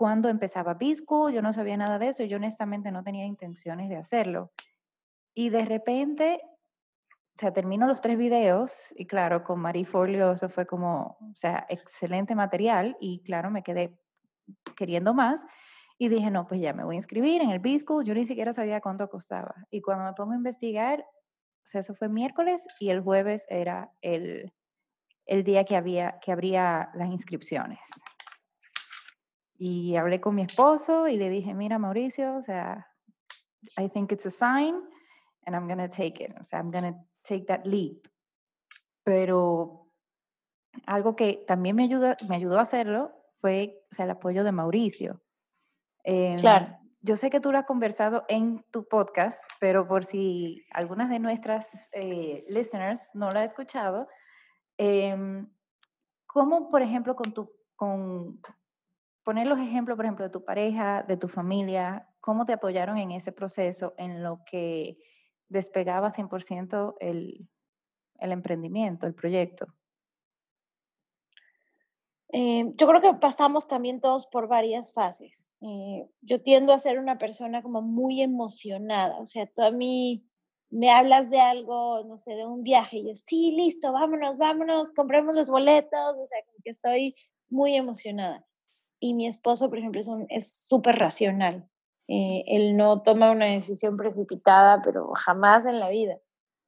cuando 0.00 0.30
empezaba 0.30 0.72
B-School, 0.72 1.30
yo 1.30 1.42
no 1.42 1.52
sabía 1.52 1.76
nada 1.76 1.98
de 1.98 2.08
eso, 2.08 2.24
yo 2.24 2.38
honestamente 2.38 2.90
no 2.90 3.02
tenía 3.02 3.26
intenciones 3.26 3.90
de 3.90 3.96
hacerlo. 3.96 4.50
Y 5.34 5.50
de 5.50 5.66
repente, 5.66 6.40
o 6.42 7.38
sea, 7.38 7.52
termino 7.52 7.86
los 7.86 8.00
tres 8.00 8.16
videos 8.16 8.94
y 8.96 9.06
claro, 9.06 9.44
con 9.44 9.60
Marifolio 9.60 10.32
eso 10.32 10.48
fue 10.48 10.64
como, 10.64 11.18
o 11.20 11.34
sea, 11.34 11.66
excelente 11.68 12.34
material 12.34 12.96
y 12.98 13.20
claro, 13.24 13.50
me 13.50 13.62
quedé 13.62 13.94
queriendo 14.74 15.12
más 15.12 15.44
y 15.98 16.08
dije, 16.08 16.30
no, 16.30 16.46
pues 16.46 16.62
ya 16.62 16.72
me 16.72 16.82
voy 16.82 16.94
a 16.94 17.00
inscribir 17.00 17.42
en 17.42 17.50
el 17.50 17.58
B-School, 17.58 18.06
yo 18.06 18.14
ni 18.14 18.24
siquiera 18.24 18.54
sabía 18.54 18.80
cuánto 18.80 19.06
costaba. 19.10 19.54
Y 19.70 19.82
cuando 19.82 20.06
me 20.06 20.14
pongo 20.14 20.32
a 20.32 20.36
investigar, 20.36 21.00
o 21.00 21.66
sea, 21.66 21.82
eso 21.82 21.94
fue 21.94 22.08
miércoles 22.08 22.66
y 22.78 22.88
el 22.88 23.02
jueves 23.02 23.44
era 23.50 23.92
el, 24.00 24.50
el 25.26 25.44
día 25.44 25.64
que, 25.66 25.76
había, 25.76 26.18
que 26.22 26.32
abría 26.32 26.88
las 26.94 27.10
inscripciones. 27.10 27.80
Y 29.62 29.94
hablé 29.96 30.22
con 30.22 30.34
mi 30.34 30.40
esposo 30.40 31.06
y 31.06 31.18
le 31.18 31.28
dije, 31.28 31.52
mira 31.52 31.78
Mauricio, 31.78 32.34
o 32.34 32.42
sea, 32.42 32.88
I 33.76 33.90
think 33.90 34.10
it's 34.10 34.24
a 34.24 34.30
sign 34.30 34.74
and 35.44 35.54
I'm 35.54 35.66
going 35.66 35.86
to 35.86 35.94
take 35.94 36.24
it. 36.24 36.34
O 36.40 36.44
sea, 36.44 36.60
I'm 36.60 36.70
going 36.70 36.94
to 36.94 36.98
take 37.28 37.44
that 37.44 37.66
leap. 37.66 38.08
Pero 39.04 39.86
algo 40.86 41.14
que 41.14 41.44
también 41.46 41.76
me 41.76 41.84
ayudó, 41.84 42.14
me 42.26 42.36
ayudó 42.36 42.58
a 42.58 42.62
hacerlo 42.62 43.12
fue 43.42 43.84
o 43.92 43.94
sea, 43.94 44.06
el 44.06 44.12
apoyo 44.12 44.44
de 44.44 44.52
Mauricio. 44.52 45.20
Em, 46.04 46.38
claro. 46.38 46.78
Yo 47.02 47.18
sé 47.18 47.28
que 47.28 47.40
tú 47.40 47.52
lo 47.52 47.58
has 47.58 47.66
conversado 47.66 48.24
en 48.28 48.64
tu 48.70 48.88
podcast, 48.88 49.38
pero 49.60 49.86
por 49.86 50.06
si 50.06 50.64
algunas 50.70 51.10
de 51.10 51.18
nuestras 51.18 51.68
eh, 51.92 52.46
listeners 52.48 53.10
no 53.12 53.30
lo 53.30 53.40
ha 53.40 53.44
escuchado, 53.44 54.08
eh, 54.78 55.44
¿cómo, 56.26 56.70
por 56.70 56.80
ejemplo, 56.80 57.14
con 57.14 57.34
tu, 57.34 57.52
con, 57.76 58.40
poner 59.30 59.46
los 59.46 59.60
ejemplos, 59.60 59.94
por 59.94 60.04
ejemplo, 60.04 60.24
de 60.24 60.32
tu 60.32 60.44
pareja, 60.44 61.04
de 61.06 61.16
tu 61.16 61.28
familia, 61.28 62.04
cómo 62.18 62.46
te 62.46 62.52
apoyaron 62.52 62.98
en 62.98 63.12
ese 63.12 63.30
proceso 63.30 63.94
en 63.96 64.24
lo 64.24 64.40
que 64.44 64.98
despegaba 65.48 66.10
100% 66.12 66.96
el, 66.98 67.48
el 68.18 68.32
emprendimiento, 68.32 69.06
el 69.06 69.14
proyecto. 69.14 69.68
Eh, 72.32 72.72
yo 72.74 72.88
creo 72.88 73.00
que 73.00 73.14
pasamos 73.20 73.68
también 73.68 74.00
todos 74.00 74.26
por 74.26 74.48
varias 74.48 74.92
fases. 74.92 75.46
Eh, 75.60 76.08
yo 76.22 76.42
tiendo 76.42 76.72
a 76.72 76.78
ser 76.78 76.98
una 76.98 77.16
persona 77.16 77.62
como 77.62 77.82
muy 77.82 78.22
emocionada, 78.22 79.16
o 79.20 79.26
sea, 79.26 79.46
tú 79.46 79.62
a 79.62 79.70
mí 79.70 80.26
me 80.70 80.90
hablas 80.90 81.30
de 81.30 81.40
algo, 81.40 82.02
no 82.02 82.18
sé, 82.18 82.34
de 82.34 82.46
un 82.46 82.64
viaje, 82.64 82.96
y 82.96 83.06
yo, 83.06 83.14
sí, 83.14 83.52
listo, 83.52 83.92
vámonos, 83.92 84.38
vámonos, 84.38 84.90
compremos 84.90 85.36
los 85.36 85.48
boletos, 85.48 86.18
o 86.18 86.26
sea, 86.26 86.38
que 86.64 86.74
soy 86.74 87.14
muy 87.48 87.76
emocionada 87.76 88.44
y 89.00 89.14
mi 89.14 89.26
esposo, 89.26 89.68
por 89.68 89.78
ejemplo, 89.78 90.00
es 90.28 90.52
súper 90.66 90.96
racional. 90.96 91.68
Eh, 92.06 92.44
él 92.46 92.76
no 92.76 93.02
toma 93.02 93.30
una 93.30 93.46
decisión 93.46 93.96
precipitada, 93.96 94.82
pero 94.82 95.12
jamás 95.14 95.64
en 95.64 95.80
la 95.80 95.88
vida. 95.88 96.18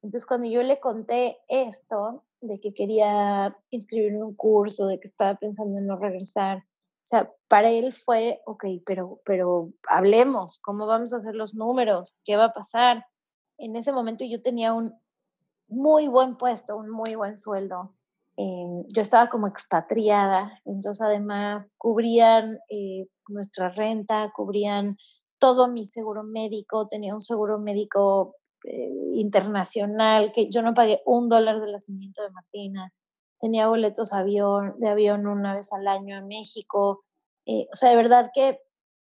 Entonces, 0.03 0.27
cuando 0.27 0.49
yo 0.49 0.63
le 0.63 0.81
conté 0.81 1.39
esto, 1.49 2.25
de 2.41 2.59
que 2.59 2.75
quería 2.75 3.57
inscribirme 3.71 4.19
en 4.19 4.25
un 4.25 4.35
curso, 4.35 4.87
de 4.87 4.99
que 4.99 5.09
estaba 5.09 5.37
pensando 5.37 5.79
en 5.79 5.87
no 5.87 5.97
regresar, 5.97 6.59
o 6.59 7.07
sea, 7.07 7.33
para 7.49 7.71
él 7.71 7.93
fue, 7.93 8.41
ok, 8.47 8.65
pero, 8.87 9.21
pero 9.25 9.73
hablemos, 9.89 10.59
¿cómo 10.61 10.87
vamos 10.87 11.13
a 11.13 11.19
hacer 11.19 11.35
los 11.35 11.55
números? 11.55 12.15
¿Qué 12.25 12.37
va 12.37 12.47
a 12.47 12.53
pasar? 12.53 13.07
En 13.59 13.77
ese 13.77 13.93
momento 13.93 14.25
yo 14.25 14.41
tenía 14.43 14.73
un 14.73 14.95
muy 15.69 16.09
buen 16.09 16.37
puesto, 16.37 16.77
un 16.77 16.91
muy 16.91 17.15
buen 17.15 17.37
sueldo. 17.37 17.95
Eh, 18.37 18.85
yo 18.95 19.03
estaba 19.03 19.29
como 19.29 19.47
expatriada, 19.47 20.61
entonces 20.65 21.03
además 21.03 21.71
cubrían 21.77 22.59
eh, 22.71 23.07
nuestra 23.29 23.69
renta, 23.71 24.33
cubrían 24.35 24.97
todo 25.39 25.69
mi 25.69 25.85
seguro 25.85 26.23
médico, 26.23 26.89
tenía 26.89 27.15
un 27.15 27.21
seguro 27.21 27.59
médico 27.59 28.37
eh, 28.65 28.91
internacional, 29.13 30.33
que 30.33 30.51
yo 30.51 30.63
no 30.63 30.73
pagué 30.75 31.03
un 31.05 31.29
dólar 31.29 31.61
del 31.61 31.73
nacimiento 31.73 32.23
de 32.23 32.31
Martina, 32.31 32.93
tenía 33.39 33.69
boletos 33.69 34.13
avión, 34.13 34.75
de 34.79 34.89
avión 34.89 35.27
una 35.27 35.55
vez 35.55 35.73
al 35.73 35.87
año 35.87 36.17
a 36.17 36.23
México, 36.23 37.05
o 37.45 37.77
sea, 37.77 37.91
de 37.91 37.97
verdad 37.97 38.31
que 38.33 38.61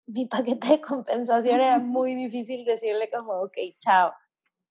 mi 0.07 0.25
paquete 0.27 0.67
de 0.67 0.81
compensación 0.81 1.59
era 1.59 1.79
muy 1.79 2.15
difícil 2.15 2.65
decirle 2.65 3.09
como, 3.11 3.33
ok, 3.41 3.57
chao. 3.79 4.13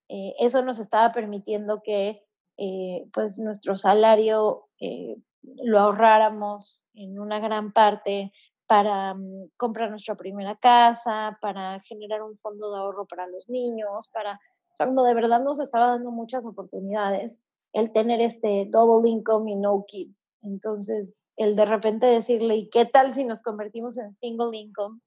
eh, 0.08 0.34
eso 0.38 0.62
nos 0.62 0.78
estaba 0.78 1.12
permitiendo 1.12 1.82
que 1.82 2.23
eh, 2.56 3.06
pues 3.12 3.38
nuestro 3.38 3.76
salario 3.76 4.66
eh, 4.80 5.16
lo 5.62 5.80
ahorráramos 5.80 6.82
en 6.94 7.18
una 7.18 7.40
gran 7.40 7.72
parte 7.72 8.32
para 8.66 9.14
mm, 9.14 9.50
comprar 9.56 9.90
nuestra 9.90 10.14
primera 10.14 10.56
casa, 10.56 11.38
para 11.40 11.80
generar 11.80 12.22
un 12.22 12.36
fondo 12.36 12.72
de 12.72 12.78
ahorro 12.78 13.06
para 13.06 13.26
los 13.26 13.48
niños, 13.48 14.08
para, 14.12 14.40
cuando 14.76 15.02
de 15.04 15.14
verdad 15.14 15.42
nos 15.42 15.60
estaba 15.60 15.88
dando 15.88 16.10
muchas 16.10 16.46
oportunidades 16.46 17.40
el 17.72 17.92
tener 17.92 18.20
este 18.20 18.68
double 18.70 19.08
income 19.10 19.50
y 19.50 19.56
no 19.56 19.84
kids. 19.86 20.16
Entonces, 20.42 21.16
el 21.36 21.56
de 21.56 21.64
repente 21.64 22.06
decirle, 22.06 22.56
¿y 22.56 22.70
qué 22.70 22.86
tal 22.86 23.12
si 23.12 23.24
nos 23.24 23.42
convertimos 23.42 23.98
en 23.98 24.14
single 24.16 24.56
income? 24.56 25.00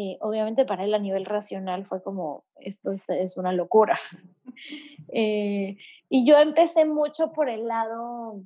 Eh, 0.00 0.16
obviamente 0.20 0.64
para 0.64 0.84
él 0.84 0.94
a 0.94 1.00
nivel 1.00 1.24
racional 1.24 1.84
fue 1.84 2.00
como, 2.04 2.44
esto, 2.60 2.92
es 2.92 3.36
una 3.36 3.52
locura. 3.52 3.98
Eh, 5.10 5.78
y 6.10 6.26
yo 6.26 6.36
empecé 6.36 6.84
mucho 6.84 7.32
por 7.32 7.48
el 7.48 7.66
lado, 7.66 8.42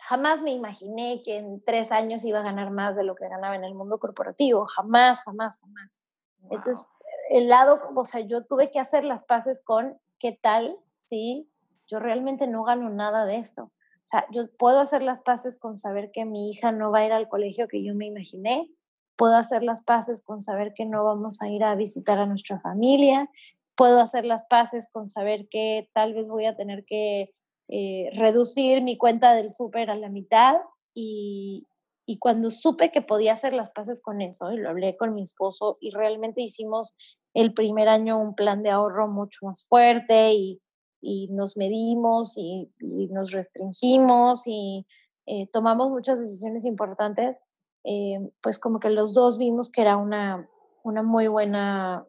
jamás 0.00 0.42
me 0.42 0.50
imaginé 0.50 1.22
que 1.22 1.36
en 1.36 1.62
tres 1.62 1.92
años 1.92 2.24
iba 2.24 2.40
a 2.40 2.42
ganar 2.42 2.70
más 2.70 2.96
de 2.96 3.04
lo 3.04 3.14
que 3.14 3.28
ganaba 3.28 3.54
en 3.54 3.62
el 3.62 3.74
mundo 3.74 4.00
corporativo, 4.00 4.66
jamás, 4.66 5.22
jamás, 5.22 5.60
jamás. 5.60 6.02
Entonces, 6.50 6.84
el 7.30 7.48
lado, 7.48 7.80
o 7.94 8.04
sea, 8.04 8.22
yo 8.22 8.44
tuve 8.44 8.72
que 8.72 8.80
hacer 8.80 9.04
las 9.04 9.22
paces 9.22 9.62
con 9.62 10.00
qué 10.18 10.32
tal 10.32 10.76
si 11.04 11.48
yo 11.86 12.00
realmente 12.00 12.48
no 12.48 12.64
gano 12.64 12.90
nada 12.90 13.24
de 13.24 13.36
esto. 13.36 13.64
O 13.64 14.08
sea, 14.08 14.26
yo 14.32 14.50
puedo 14.56 14.80
hacer 14.80 15.02
las 15.02 15.20
paces 15.20 15.58
con 15.58 15.78
saber 15.78 16.10
que 16.10 16.24
mi 16.24 16.50
hija 16.50 16.72
no 16.72 16.90
va 16.90 17.00
a 17.00 17.06
ir 17.06 17.12
al 17.12 17.28
colegio 17.28 17.68
que 17.68 17.84
yo 17.84 17.94
me 17.94 18.06
imaginé, 18.06 18.68
puedo 19.16 19.36
hacer 19.36 19.62
las 19.62 19.82
paces 19.82 20.22
con 20.22 20.42
saber 20.42 20.72
que 20.74 20.84
no 20.84 21.04
vamos 21.04 21.40
a 21.42 21.48
ir 21.48 21.64
a 21.64 21.74
visitar 21.74 22.18
a 22.18 22.26
nuestra 22.26 22.60
familia, 22.60 23.30
puedo 23.74 24.00
hacer 24.00 24.24
las 24.24 24.44
paces 24.44 24.88
con 24.90 25.08
saber 25.08 25.48
que 25.48 25.90
tal 25.92 26.14
vez 26.14 26.28
voy 26.28 26.46
a 26.46 26.56
tener 26.56 26.84
que 26.84 27.34
eh, 27.68 28.10
reducir 28.14 28.82
mi 28.82 28.96
cuenta 28.96 29.34
del 29.34 29.50
súper 29.50 29.90
a 29.90 29.96
la 29.96 30.08
mitad 30.08 30.56
y, 30.94 31.66
y 32.06 32.18
cuando 32.18 32.50
supe 32.50 32.90
que 32.90 33.02
podía 33.02 33.32
hacer 33.32 33.52
las 33.52 33.70
paces 33.70 34.00
con 34.00 34.20
eso, 34.20 34.52
y 34.52 34.58
lo 34.58 34.70
hablé 34.70 34.96
con 34.96 35.14
mi 35.14 35.22
esposo 35.22 35.76
y 35.80 35.90
realmente 35.90 36.42
hicimos 36.42 36.94
el 37.34 37.52
primer 37.52 37.88
año 37.88 38.18
un 38.18 38.34
plan 38.34 38.62
de 38.62 38.70
ahorro 38.70 39.08
mucho 39.08 39.46
más 39.46 39.66
fuerte 39.66 40.32
y, 40.32 40.62
y 41.00 41.28
nos 41.28 41.56
medimos 41.56 42.34
y, 42.36 42.70
nos 43.10 43.30
restringimos 43.32 44.42
y 44.46 44.86
eh, 45.26 45.48
tomamos 45.52 45.90
muchas 45.90 46.20
decisiones 46.20 46.64
importantes, 46.64 47.40
eh, 47.86 48.18
pues 48.42 48.58
como 48.58 48.80
que 48.80 48.90
los 48.90 49.14
dos 49.14 49.38
vimos 49.38 49.70
que 49.70 49.82
era 49.82 49.96
una, 49.96 50.48
una 50.82 51.02
muy 51.02 51.28
buena, 51.28 52.04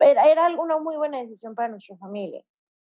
era, 0.00 0.30
era 0.30 0.48
una 0.60 0.78
muy 0.78 0.96
buena 0.96 1.18
decisión 1.18 1.54
para 1.54 1.68
nuestra 1.68 1.96
familia. 1.96 2.42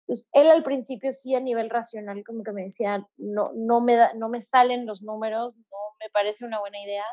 Entonces, 0.07 0.29
él 0.33 0.51
al 0.51 0.63
principio 0.63 1.13
sí 1.13 1.35
a 1.35 1.41
nivel 1.41 1.71
racional 1.71 2.25
como 2.25 2.43
que 2.43 2.53
me 2.53 2.65
decía, 2.65 3.07
no, 3.17 3.45
no, 3.55 3.81
me, 3.81 3.97
no 4.17 4.29
me 4.29 4.41
salen 4.41 4.87
los 4.87 5.03
números, 5.03 5.55
no 5.57 5.77
me 6.01 6.11
parece 6.11 6.45
una 6.45 6.59
buena 6.59 6.83
idea, 6.83 7.05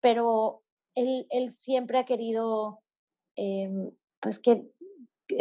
pero 0.00 0.62
él, 0.94 1.26
él 1.30 1.52
siempre 1.52 1.98
ha 1.98 2.04
querido, 2.04 2.82
em, 3.36 3.90
pues 4.20 4.38
que 4.38 4.70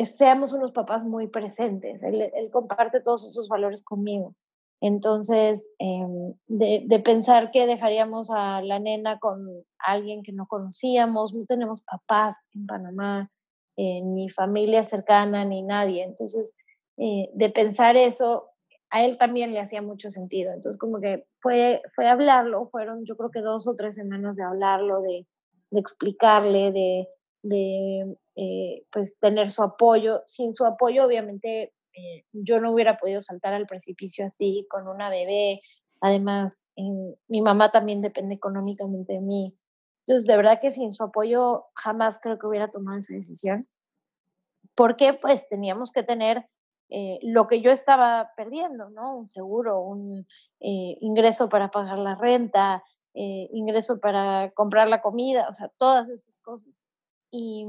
seamos 0.05 0.53
unos 0.53 0.71
papás 0.71 1.03
muy 1.03 1.27
presentes. 1.27 2.01
Él, 2.03 2.49
comparte 2.51 3.01
todos 3.01 3.27
esos 3.27 3.47
valores 3.47 3.83
conmigo. 3.83 4.33
Entonces, 4.81 5.69
em, 5.77 6.33
de, 6.47 6.99
pensar 6.99 7.51
que 7.51 7.67
dejaríamos 7.67 8.31
a 8.31 8.61
la 8.63 8.79
nena 8.79 9.19
con 9.19 9.47
alguien 9.77 10.23
que 10.23 10.31
no 10.31 10.47
conocíamos, 10.47 11.35
no 11.35 11.45
tenemos 11.45 11.83
papás 11.83 12.43
en 12.53 12.65
Panamá, 12.65 13.29
eh, 13.77 14.01
ni 14.01 14.29
familia 14.29 14.83
cercana, 14.83 15.45
ni 15.45 15.61
nadie. 15.61 16.03
Entonces, 16.03 16.55
eh, 16.97 17.29
de 17.33 17.49
pensar 17.51 17.95
eso, 17.95 18.49
a 18.89 19.05
él 19.05 19.17
también 19.17 19.53
le 19.53 19.59
hacía 19.59 19.83
mucho 19.83 20.09
sentido. 20.09 20.51
Entonces, 20.51 20.79
como 20.79 20.99
que 20.99 21.25
fue, 21.39 21.81
fue 21.95 22.07
hablarlo, 22.07 22.67
fueron 22.69 23.05
yo 23.05 23.15
creo 23.15 23.29
que 23.29 23.41
dos 23.41 23.67
o 23.67 23.75
tres 23.75 23.95
semanas 23.95 24.35
de 24.35 24.43
hablarlo, 24.43 25.01
de, 25.01 25.27
de 25.69 25.79
explicarle, 25.79 26.71
de, 26.71 27.07
de 27.43 28.17
eh, 28.35 28.83
pues 28.91 29.17
tener 29.19 29.51
su 29.51 29.61
apoyo. 29.61 30.23
Sin 30.25 30.53
su 30.53 30.65
apoyo, 30.65 31.05
obviamente, 31.05 31.71
eh, 31.93 32.25
yo 32.31 32.59
no 32.59 32.71
hubiera 32.71 32.97
podido 32.97 33.21
saltar 33.21 33.53
al 33.53 33.67
precipicio 33.67 34.25
así 34.25 34.65
con 34.69 34.87
una 34.87 35.09
bebé. 35.09 35.61
Además, 36.01 36.65
mi 37.27 37.41
mamá 37.41 37.71
también 37.71 38.01
depende 38.01 38.35
económicamente 38.35 39.13
de 39.13 39.21
mí. 39.21 39.55
Entonces, 40.05 40.27
de 40.27 40.35
verdad 40.35 40.59
que 40.59 40.71
sin 40.71 40.91
su 40.91 41.03
apoyo 41.03 41.65
jamás 41.75 42.19
creo 42.19 42.39
que 42.39 42.47
hubiera 42.47 42.71
tomado 42.71 42.97
esa 42.97 43.13
decisión. 43.13 43.61
Porque 44.75 45.13
pues 45.13 45.47
teníamos 45.47 45.91
que 45.91 46.01
tener 46.01 46.47
eh, 46.89 47.19
lo 47.21 47.45
que 47.47 47.61
yo 47.61 47.71
estaba 47.71 48.31
perdiendo, 48.35 48.89
¿no? 48.89 49.17
Un 49.17 49.27
seguro, 49.27 49.81
un 49.81 50.25
ingreso 50.59 51.49
para 51.49 51.69
pagar 51.69 51.99
la 51.99 52.15
renta, 52.15 52.83
ingreso 53.13 53.99
para 53.99 54.51
comprar 54.51 54.87
la 54.87 55.01
comida, 55.01 55.47
o 55.49 55.53
sea, 55.53 55.69
todas 55.77 56.09
esas 56.09 56.39
cosas. 56.39 56.83
Y, 57.29 57.65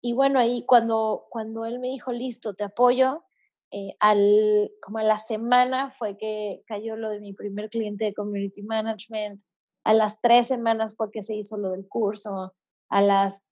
y 0.00 0.12
bueno, 0.14 0.38
ahí 0.38 0.64
cuando, 0.66 1.26
cuando 1.30 1.64
él 1.64 1.78
me 1.78 1.88
dijo, 1.88 2.12
listo, 2.12 2.54
te 2.54 2.64
apoyo, 2.64 3.24
eh, 3.70 3.96
al, 4.00 4.70
como 4.80 4.98
a 4.98 5.02
la 5.02 5.18
semana 5.18 5.90
fue 5.90 6.16
que 6.16 6.62
cayó 6.66 6.96
lo 6.96 7.10
de 7.10 7.20
mi 7.20 7.32
primer 7.32 7.68
cliente 7.68 8.04
de 8.04 8.14
Community 8.14 8.62
Management, 8.62 9.42
a 9.84 9.94
las 9.94 10.20
tres 10.20 10.48
semanas 10.48 10.96
fue 10.96 11.10
que 11.10 11.22
se 11.22 11.34
hizo 11.34 11.56
lo 11.56 11.70
del 11.70 11.86
curso, 11.88 12.54
a 12.88 13.00
las 13.00 13.44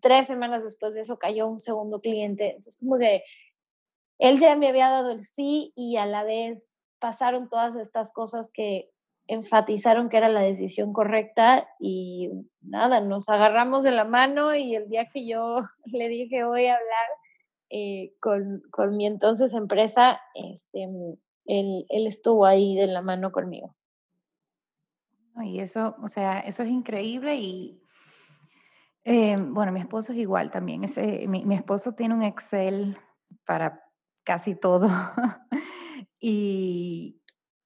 tres 0.00 0.26
semanas 0.26 0.62
después 0.62 0.94
de 0.94 1.00
eso 1.00 1.18
cayó 1.18 1.46
un 1.46 1.58
segundo 1.58 2.00
cliente. 2.00 2.48
Entonces, 2.48 2.78
como 2.78 2.98
que 2.98 3.22
él 4.18 4.38
ya 4.38 4.56
me 4.56 4.68
había 4.68 4.90
dado 4.90 5.12
el 5.12 5.20
sí 5.20 5.72
y 5.76 5.96
a 5.96 6.06
la 6.06 6.24
vez 6.24 6.68
pasaron 6.98 7.48
todas 7.48 7.76
estas 7.76 8.12
cosas 8.12 8.50
que 8.52 8.90
enfatizaron 9.28 10.08
que 10.08 10.16
era 10.16 10.28
la 10.28 10.40
decisión 10.40 10.92
correcta 10.92 11.68
y 11.78 12.30
nada, 12.60 13.00
nos 13.00 13.28
agarramos 13.28 13.84
de 13.84 13.90
la 13.90 14.04
mano 14.04 14.54
y 14.54 14.74
el 14.74 14.88
día 14.88 15.08
que 15.12 15.26
yo 15.26 15.60
le 15.84 16.08
dije 16.08 16.44
voy 16.44 16.66
a 16.66 16.74
hablar 16.74 17.08
eh, 17.70 18.14
con, 18.20 18.62
con, 18.70 18.96
mi 18.96 19.06
entonces 19.06 19.54
empresa, 19.54 20.20
este, 20.34 20.84
él, 21.46 21.86
él, 21.88 22.06
estuvo 22.06 22.46
ahí 22.46 22.76
de 22.76 22.86
la 22.86 23.02
mano 23.02 23.32
conmigo. 23.32 23.74
Y 25.42 25.60
eso, 25.60 25.96
o 26.02 26.08
sea, 26.08 26.40
eso 26.40 26.62
es 26.62 26.68
increíble 26.68 27.36
y 27.36 27.80
eh, 29.04 29.36
bueno, 29.38 29.72
mi 29.72 29.80
esposo 29.80 30.12
es 30.12 30.18
igual 30.18 30.50
también. 30.50 30.84
Ese, 30.84 31.26
mi, 31.28 31.44
mi 31.44 31.54
esposo 31.54 31.94
tiene 31.94 32.14
un 32.14 32.22
Excel 32.22 32.98
para 33.46 33.82
casi 34.24 34.54
todo. 34.54 34.88
y, 36.20 37.22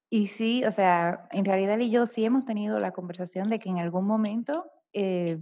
y 0.08 0.26
sí, 0.28 0.64
o 0.64 0.70
sea, 0.70 1.26
en 1.32 1.44
realidad 1.44 1.74
él 1.74 1.82
y 1.82 1.90
yo 1.90 2.06
sí 2.06 2.24
hemos 2.24 2.44
tenido 2.44 2.78
la 2.78 2.92
conversación 2.92 3.48
de 3.50 3.58
que 3.58 3.70
en 3.70 3.78
algún 3.78 4.06
momento, 4.06 4.66
eh, 4.92 5.38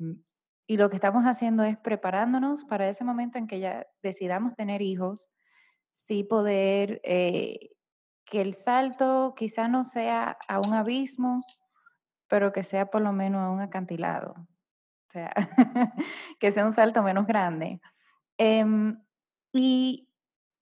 y 0.70 0.76
lo 0.76 0.88
que 0.88 0.94
estamos 0.94 1.24
haciendo 1.24 1.64
es 1.64 1.76
preparándonos 1.76 2.62
para 2.62 2.88
ese 2.88 3.02
momento 3.02 3.38
en 3.38 3.48
que 3.48 3.59
ya 3.59 3.88
decidamos 4.04 4.54
tener 4.54 4.83
hijos, 4.83 5.28
sí 6.04 6.22
poder, 6.22 7.00
eh, 7.02 7.70
que 8.24 8.40
el 8.40 8.54
salto 8.54 9.35
quizá 9.37 9.66
no 9.66 9.83
sea 9.83 10.38
a 10.46 10.61
un 10.61 10.72
abismo, 10.72 11.42
pero 12.28 12.52
que 12.52 12.62
sea 12.62 12.87
por 12.87 13.00
lo 13.00 13.11
menos 13.12 13.40
a 13.40 13.50
un 13.50 13.61
acantilado. 13.61 14.35
O 14.37 15.11
sea, 15.11 15.33
que 16.38 16.52
sea 16.52 16.64
un 16.64 16.72
salto 16.72 17.02
menos 17.02 17.26
grande. 17.26 17.80
Em, 18.38 18.96
y 19.52 20.09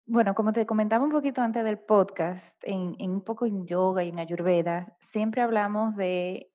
bueno, 0.07 0.35
como 0.35 0.55
te 0.55 0.64
comentaba 0.64 1.05
un 1.05 1.11
poquito 1.11 1.42
antes 1.42 1.62
del 1.64 1.81
podcast, 1.81 2.57
en, 2.62 2.97
un 2.99 3.23
poco 3.23 3.44
en 3.44 3.66
yoga 3.66 4.05
y 4.05 4.09
en 4.09 4.21
ayurveda, 4.21 4.97
siempre 5.01 5.42
hablamos 5.42 5.97
de, 5.97 6.51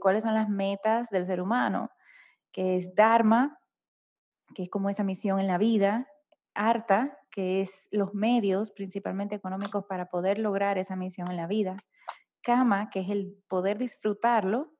cuáles 0.00 0.22
son 0.22 0.32
las 0.32 0.48
metas 0.48 1.10
del 1.10 1.26
ser 1.26 1.42
humano, 1.42 1.90
que 2.52 2.76
es 2.76 2.94
Dharma, 2.94 3.58
que 4.54 4.64
es 4.64 4.70
como 4.70 4.90
esa 4.90 5.04
misión 5.04 5.40
en 5.40 5.46
la 5.46 5.58
vida, 5.58 6.08
Arta, 6.54 7.18
que 7.30 7.60
es 7.60 7.88
los 7.90 8.14
medios, 8.14 8.70
principalmente 8.70 9.34
económicos, 9.34 9.84
para 9.86 10.06
poder 10.06 10.38
lograr 10.38 10.78
esa 10.78 10.96
misión 10.96 11.30
en 11.30 11.36
la 11.36 11.46
vida, 11.46 11.76
Kama, 12.42 12.90
que 12.90 13.00
es 13.00 13.10
el 13.10 13.36
poder 13.48 13.78
disfrutarlo, 13.78 14.72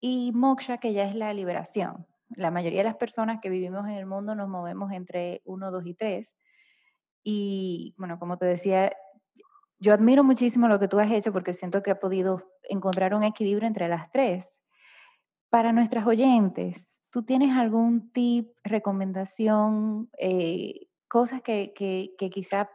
y 0.00 0.32
Moksha, 0.32 0.78
que 0.78 0.92
ya 0.92 1.04
es 1.04 1.14
la 1.14 1.34
liberación. 1.34 2.06
La 2.30 2.50
mayoría 2.50 2.80
de 2.80 2.84
las 2.84 2.96
personas 2.96 3.40
que 3.42 3.50
vivimos 3.50 3.86
en 3.86 3.94
el 3.94 4.06
mundo 4.06 4.34
nos 4.34 4.48
movemos 4.48 4.92
entre 4.92 5.42
1, 5.44 5.70
2 5.70 5.86
y 5.86 5.94
3 5.94 6.34
y 7.22 7.94
bueno, 7.98 8.18
como 8.18 8.38
te 8.38 8.46
decía, 8.46 8.92
yo 9.78 9.94
admiro 9.94 10.24
muchísimo 10.24 10.68
lo 10.68 10.78
que 10.78 10.88
tú 10.88 10.98
has 10.98 11.10
hecho 11.10 11.32
porque 11.32 11.52
siento 11.52 11.82
que 11.82 11.90
has 11.90 11.98
podido 11.98 12.42
encontrar 12.68 13.14
un 13.14 13.22
equilibrio 13.22 13.66
entre 13.66 13.88
las 13.88 14.10
tres. 14.10 14.60
Para 15.50 15.72
nuestras 15.72 16.06
oyentes, 16.06 16.99
¿tú 17.10 17.22
tienes 17.24 17.56
algún 17.56 18.12
tip, 18.12 18.52
recomendación, 18.64 20.10
eh, 20.18 20.88
cosas 21.08 21.42
que, 21.42 21.72
que, 21.74 22.30
quizá 22.30 22.70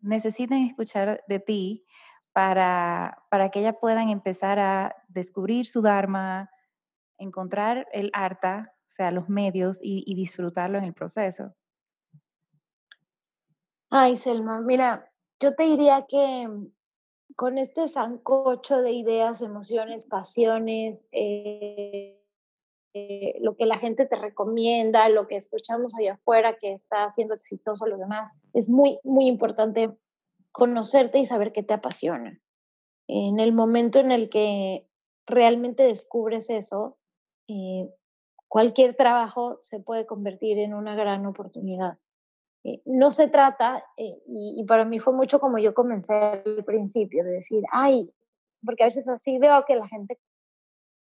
necesiten 0.00 0.64
escuchar 0.64 1.22
de 1.28 1.38
ti 1.38 1.84
para, 2.32 3.22
para 3.30 3.50
que 3.50 3.60
ellas 3.60 3.76
puedan 3.80 4.08
empezar 4.08 4.58
a 4.58 4.96
descubrir 5.08 5.66
su 5.66 5.82
Dharma, 5.82 6.50
encontrar 7.18 7.86
el 7.92 8.10
arta, 8.12 8.74
o 8.88 8.90
sea, 8.90 9.10
los 9.10 9.28
medios 9.28 9.78
y 9.82 10.14
disfrutarlo 10.14 10.78
en 10.78 10.84
el 10.84 10.94
proceso? 10.94 11.54
Ay, 13.94 14.16
Selma, 14.16 14.62
mira, 14.62 15.12
yo 15.38 15.54
te 15.54 15.64
diría 15.64 16.06
que 16.08 16.48
con 17.36 17.58
este 17.58 17.88
sancocho 17.88 18.80
de 18.80 18.92
ideas, 18.92 19.42
emociones, 19.42 20.06
pasiones, 20.06 21.06
eh, 21.12 22.21
eh, 22.94 23.38
lo 23.40 23.56
que 23.56 23.66
la 23.66 23.78
gente 23.78 24.06
te 24.06 24.16
recomienda, 24.16 25.08
lo 25.08 25.26
que 25.26 25.36
escuchamos 25.36 25.94
allá 25.94 26.14
afuera 26.14 26.56
que 26.58 26.72
está 26.72 27.04
haciendo 27.04 27.34
exitoso 27.34 27.84
a 27.84 27.88
los 27.88 27.98
demás, 27.98 28.32
es 28.52 28.68
muy, 28.68 28.98
muy 29.04 29.26
importante 29.26 29.96
conocerte 30.52 31.18
y 31.18 31.24
saber 31.24 31.52
qué 31.52 31.62
te 31.62 31.74
apasiona. 31.74 32.40
En 33.08 33.40
el 33.40 33.52
momento 33.52 33.98
en 33.98 34.12
el 34.12 34.28
que 34.28 34.86
realmente 35.26 35.82
descubres 35.82 36.50
eso, 36.50 36.98
eh, 37.48 37.88
cualquier 38.48 38.94
trabajo 38.94 39.56
se 39.60 39.80
puede 39.80 40.06
convertir 40.06 40.58
en 40.58 40.74
una 40.74 40.94
gran 40.94 41.24
oportunidad. 41.26 41.98
Eh, 42.64 42.80
no 42.84 43.10
se 43.10 43.28
trata, 43.28 43.84
eh, 43.96 44.22
y, 44.26 44.62
para 44.68 44.84
mí 44.84 44.98
fue 44.98 45.12
mucho 45.12 45.40
como 45.40 45.58
yo 45.58 45.74
comencé 45.74 46.14
al 46.14 46.64
principio, 46.64 47.24
de 47.24 47.32
decir, 47.32 47.64
ay, 47.72 48.12
porque 48.64 48.84
a 48.84 48.86
veces 48.86 49.08
así 49.08 49.38
veo 49.38 49.64
que 49.66 49.74
la 49.74 49.88
gente 49.88 50.20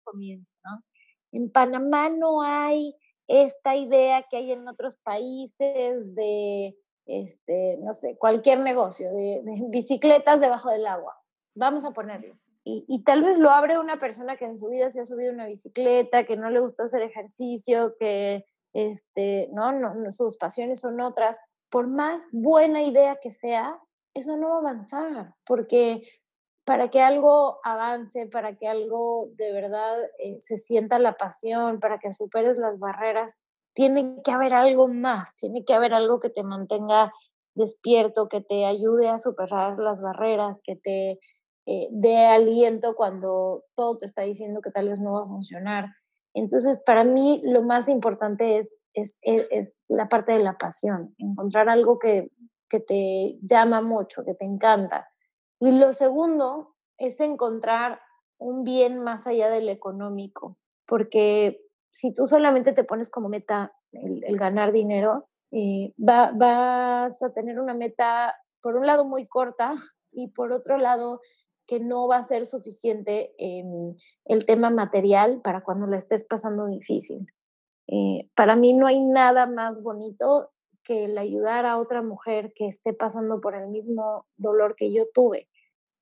comienza, 0.04 0.54
¿no? 0.64 0.82
En 1.34 1.50
Panamá 1.50 2.08
no 2.08 2.42
hay 2.42 2.96
esta 3.26 3.76
idea 3.76 4.24
que 4.30 4.36
hay 4.36 4.52
en 4.52 4.68
otros 4.68 4.96
países 4.96 6.14
de, 6.14 6.76
este, 7.06 7.78
no 7.82 7.94
sé, 7.94 8.16
cualquier 8.18 8.60
negocio, 8.60 9.10
de, 9.12 9.42
bicicletas 9.68 10.40
debajo 10.40 10.70
del 10.70 10.86
agua. 10.86 11.16
Vamos 11.54 11.84
a 11.84 11.90
ponerlo. 11.90 12.38
Y, 12.64 12.84
y, 12.88 13.04
tal 13.04 13.22
vez 13.22 13.36
lo 13.38 13.50
abre 13.50 13.78
una 13.78 13.98
persona 13.98 14.36
que 14.36 14.46
en 14.46 14.56
su 14.56 14.68
vida 14.68 14.88
se 14.88 15.00
ha 15.00 15.04
subido 15.04 15.32
una 15.32 15.46
bicicleta, 15.46 16.24
que 16.24 16.36
no 16.36 16.48
le 16.48 16.60
gusta 16.60 16.84
hacer 16.84 17.02
ejercicio, 17.02 17.94
que 17.98 18.46
este, 18.74 19.48
¿no? 19.52 19.72
No, 19.72 20.10
sus 20.12 20.36
pasiones 20.36 20.80
son 20.80 21.00
otras, 21.00 21.38
por 21.70 21.86
más 21.86 22.22
buena 22.32 22.82
idea 22.82 23.18
que 23.22 23.30
sea, 23.30 23.78
eso 24.14 24.36
no 24.36 24.50
va 24.50 24.56
a 24.56 24.58
avanzar, 24.58 25.34
porque 25.46 26.02
para 26.64 26.90
que 26.90 27.02
algo 27.02 27.60
avance, 27.62 28.26
para 28.26 28.56
que 28.56 28.66
algo 28.66 29.28
de 29.36 29.52
verdad 29.52 29.98
eh, 30.18 30.40
se 30.40 30.56
sienta 30.56 30.98
la 30.98 31.16
pasión, 31.16 31.78
para 31.78 31.98
que 31.98 32.12
superes 32.12 32.58
las 32.58 32.78
barreras, 32.78 33.38
tiene 33.74 34.22
que 34.24 34.30
haber 34.30 34.54
algo 34.54 34.88
más, 34.88 35.34
tiene 35.36 35.64
que 35.64 35.74
haber 35.74 35.92
algo 35.92 36.20
que 36.20 36.30
te 36.30 36.42
mantenga 36.42 37.12
despierto, 37.54 38.28
que 38.28 38.40
te 38.40 38.64
ayude 38.64 39.08
a 39.08 39.18
superar 39.18 39.78
las 39.78 40.00
barreras, 40.00 40.60
que 40.64 40.76
te 40.76 41.18
eh, 41.66 41.88
dé 41.90 42.26
aliento 42.26 42.94
cuando 42.94 43.64
todo 43.74 43.98
te 43.98 44.06
está 44.06 44.22
diciendo 44.22 44.60
que 44.60 44.70
tal 44.70 44.88
vez 44.88 45.00
no 45.00 45.12
va 45.12 45.24
a 45.24 45.28
funcionar. 45.28 45.86
Entonces, 46.34 46.80
para 46.84 47.04
mí 47.04 47.40
lo 47.44 47.62
más 47.62 47.88
importante 47.88 48.58
es, 48.58 48.76
es, 48.92 49.18
es, 49.22 49.76
la 49.88 50.08
parte 50.08 50.32
de 50.32 50.40
la 50.40 50.58
pasión, 50.58 51.14
encontrar 51.18 51.68
algo 51.68 51.98
que, 51.98 52.30
que 52.68 52.80
te 52.80 53.38
llama 53.42 53.82
mucho, 53.82 54.24
que 54.24 54.34
te 54.34 54.44
encanta. 54.44 55.08
Y 55.60 55.72
lo 55.72 55.92
segundo 55.92 56.74
es 56.98 57.18
encontrar 57.20 58.00
un 58.38 58.64
bien 58.64 58.98
más 58.98 59.26
allá 59.26 59.48
del 59.48 59.68
económico, 59.68 60.58
porque 60.86 61.60
si 61.90 62.12
tú 62.12 62.26
solamente 62.26 62.72
te 62.72 62.84
pones 62.84 63.08
como 63.10 63.28
meta 63.28 63.72
el, 63.92 64.36
ganar 64.36 64.72
dinero, 64.72 65.28
eh, 65.52 65.94
va, 65.96 66.32
vas 66.34 67.22
a 67.22 67.32
tener 67.32 67.60
una 67.60 67.74
meta, 67.74 68.34
por 68.60 68.76
un 68.76 68.86
lado, 68.86 69.04
muy 69.04 69.26
corta 69.26 69.74
y 70.12 70.28
por 70.28 70.52
otro 70.52 70.76
lado, 70.78 71.20
que 71.66 71.80
no 71.80 72.08
va 72.08 72.18
a 72.18 72.24
ser 72.24 72.46
suficiente 72.46 73.34
en 73.38 73.96
el 74.26 74.44
tema 74.44 74.70
material 74.70 75.40
para 75.42 75.62
cuando 75.62 75.86
la 75.86 75.96
estés 75.96 76.24
pasando 76.24 76.66
difícil. 76.66 77.26
Eh, 77.86 78.28
para 78.34 78.56
mí 78.56 78.72
no 78.72 78.86
hay 78.86 79.00
nada 79.00 79.46
más 79.46 79.82
bonito 79.82 80.50
que 80.84 81.04
el 81.04 81.18
ayudar 81.18 81.66
a 81.66 81.78
otra 81.78 82.02
mujer 82.02 82.52
que 82.54 82.66
esté 82.66 82.92
pasando 82.92 83.40
por 83.40 83.54
el 83.54 83.68
mismo 83.68 84.26
dolor 84.36 84.76
que 84.76 84.92
yo 84.92 85.06
tuve 85.12 85.48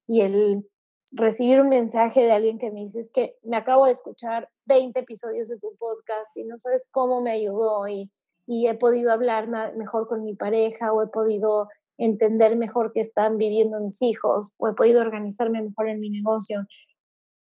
y 0.07 0.23
el 0.23 0.69
recibir 1.13 1.61
un 1.61 1.69
mensaje 1.69 2.23
de 2.23 2.33
alguien 2.33 2.59
que 2.59 2.71
me 2.71 2.81
dice 2.81 3.01
es 3.01 3.11
que 3.11 3.37
me 3.43 3.57
acabo 3.57 3.87
de 3.87 3.93
escuchar 3.93 4.49
20 4.67 4.99
episodios 5.01 5.49
de 5.49 5.59
tu 5.59 5.75
podcast 5.77 6.35
y 6.37 6.45
no 6.45 6.59
sabes 6.59 6.89
cómo 6.91 7.21
me 7.23 7.33
ayudó 7.33 7.87
y, 7.87 8.11
y 8.47 8.67
he 8.67 8.75
podido 8.75 9.13
hablar 9.13 9.49
mejor 9.77 10.09
con 10.09 10.25
mi 10.25 10.35
pareja 10.35 10.93
o 10.93 11.03
he 11.03 11.09
podido 11.09 11.69
entender 11.99 12.57
mejor 12.57 12.93
qué 12.93 13.01
están 13.01 13.37
viviendo 13.37 13.79
mis 13.81 14.01
hijos 14.03 14.55
o 14.57 14.69
he 14.69 14.75
podido 14.75 15.01
organizarme 15.01 15.63
mejor 15.63 15.89
en 15.89 16.01
mi 16.01 16.11
negocio. 16.11 16.67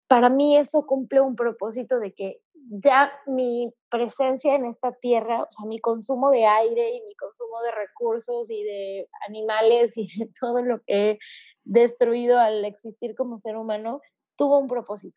Para 0.08 0.28
mí 0.28 0.56
eso 0.56 0.84
cumple 0.84 1.20
un 1.20 1.36
propósito 1.36 2.00
de 2.00 2.12
que 2.12 2.41
ya 2.68 3.12
mi 3.26 3.72
presencia 3.90 4.54
en 4.54 4.64
esta 4.64 4.92
tierra, 4.92 5.42
o 5.42 5.50
sea, 5.50 5.66
mi 5.66 5.80
consumo 5.80 6.30
de 6.30 6.46
aire 6.46 6.90
y 6.96 7.02
mi 7.02 7.14
consumo 7.14 7.60
de 7.62 7.72
recursos 7.72 8.50
y 8.50 8.62
de 8.62 9.08
animales 9.28 9.92
y 9.96 10.06
de 10.18 10.30
todo 10.40 10.62
lo 10.62 10.80
que 10.86 11.10
he 11.10 11.18
destruido 11.64 12.38
al 12.38 12.64
existir 12.64 13.14
como 13.14 13.38
ser 13.38 13.56
humano, 13.56 14.00
tuvo 14.36 14.58
un 14.58 14.68
propósito. 14.68 15.16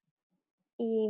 Y, 0.78 1.10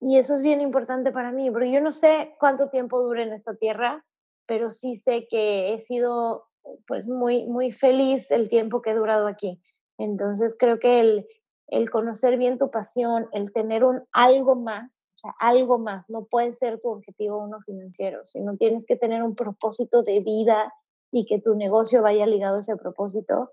y 0.00 0.18
eso 0.18 0.34
es 0.34 0.42
bien 0.42 0.60
importante 0.60 1.12
para 1.12 1.32
mí, 1.32 1.50
porque 1.50 1.72
yo 1.72 1.80
no 1.80 1.92
sé 1.92 2.34
cuánto 2.38 2.68
tiempo 2.70 3.02
dure 3.02 3.22
en 3.22 3.32
esta 3.32 3.56
tierra, 3.56 4.04
pero 4.46 4.70
sí 4.70 4.96
sé 4.96 5.26
que 5.28 5.72
he 5.72 5.80
sido 5.80 6.44
pues 6.86 7.08
muy, 7.08 7.46
muy 7.46 7.72
feliz 7.72 8.30
el 8.30 8.48
tiempo 8.48 8.82
que 8.82 8.90
he 8.90 8.94
durado 8.94 9.26
aquí. 9.26 9.60
Entonces 9.98 10.56
creo 10.58 10.78
que 10.78 11.00
el, 11.00 11.26
el 11.68 11.90
conocer 11.90 12.36
bien 12.36 12.58
tu 12.58 12.70
pasión, 12.70 13.28
el 13.32 13.52
tener 13.52 13.84
un 13.84 14.04
algo 14.12 14.54
más, 14.54 15.01
sea, 15.22 15.34
algo 15.38 15.78
más, 15.78 16.10
no 16.10 16.24
puede 16.24 16.52
ser 16.52 16.80
tu 16.80 16.88
objetivo 16.88 17.38
uno 17.38 17.60
financiero, 17.60 18.24
sino 18.24 18.56
tienes 18.56 18.84
que 18.84 18.96
tener 18.96 19.22
un 19.22 19.34
propósito 19.34 20.02
de 20.02 20.20
vida 20.20 20.72
y 21.10 21.26
que 21.26 21.40
tu 21.40 21.54
negocio 21.54 22.02
vaya 22.02 22.26
ligado 22.26 22.56
a 22.56 22.60
ese 22.60 22.76
propósito. 22.76 23.50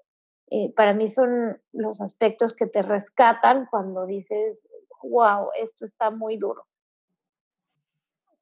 Eh, 0.51 0.73
para 0.73 0.93
mí 0.93 1.08
son 1.08 1.62
los 1.73 2.01
aspectos 2.01 2.55
que 2.55 2.65
te 2.65 2.82
rescatan 2.82 3.67
cuando 3.69 4.05
dices, 4.05 4.67
wow, 5.03 5.49
esto 5.62 5.86
está 5.86 6.10
muy 6.10 6.38
duro. 6.38 6.65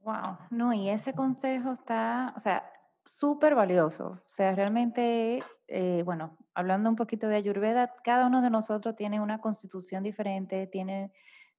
Wow, 0.01 0.37
no, 0.51 0.71
y 0.71 0.89
ese 0.89 1.13
consejo 1.13 1.73
está, 1.73 2.33
o 2.37 2.39
sea, 2.39 2.71
súper 3.03 3.55
valioso. 3.55 4.21
O 4.25 4.29
sea, 4.29 4.55
realmente, 4.55 5.43
eh, 5.67 6.03
bueno, 6.05 6.37
hablando 6.53 6.89
un 6.89 6.95
poquito 6.95 7.27
de 7.27 7.35
Ayurveda, 7.35 7.93
cada 8.03 8.27
uno 8.27 8.41
de 8.41 8.49
nosotros 8.49 8.95
tiene 8.95 9.19
una 9.19 9.41
constitución 9.41 10.03
diferente, 10.03 10.67
tiene 10.67 11.11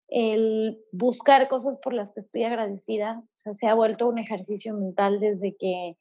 El 0.08 0.80
buscar 0.92 1.48
cosas 1.50 1.78
por 1.78 1.94
las 1.94 2.12
que 2.12 2.20
estoy 2.20 2.44
agradecida, 2.44 3.24
o 3.24 3.38
sea, 3.38 3.54
se 3.54 3.68
ha 3.68 3.74
vuelto 3.74 4.08
un 4.08 4.20
ejercicio 4.20 4.74
mental 4.76 5.20
desde 5.20 5.56
que, 5.56 5.98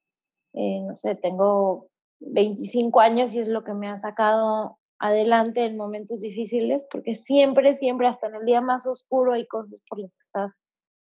eh, 0.54 0.80
no 0.82 0.94
sé, 0.94 1.14
tengo 1.14 1.88
25 2.20 3.00
años 3.00 3.34
y 3.34 3.40
es 3.40 3.48
lo 3.48 3.64
que 3.64 3.74
me 3.74 3.88
ha 3.88 3.96
sacado 3.96 4.78
adelante 4.98 5.64
en 5.64 5.76
momentos 5.76 6.20
difíciles, 6.20 6.86
porque 6.90 7.14
siempre, 7.14 7.74
siempre, 7.74 8.06
hasta 8.06 8.28
en 8.28 8.36
el 8.36 8.44
día 8.44 8.60
más 8.60 8.86
oscuro 8.86 9.32
hay 9.32 9.46
cosas 9.46 9.82
por 9.88 9.98
las 9.98 10.14
que 10.14 10.20
estás 10.20 10.52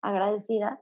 agradecida. 0.01 0.81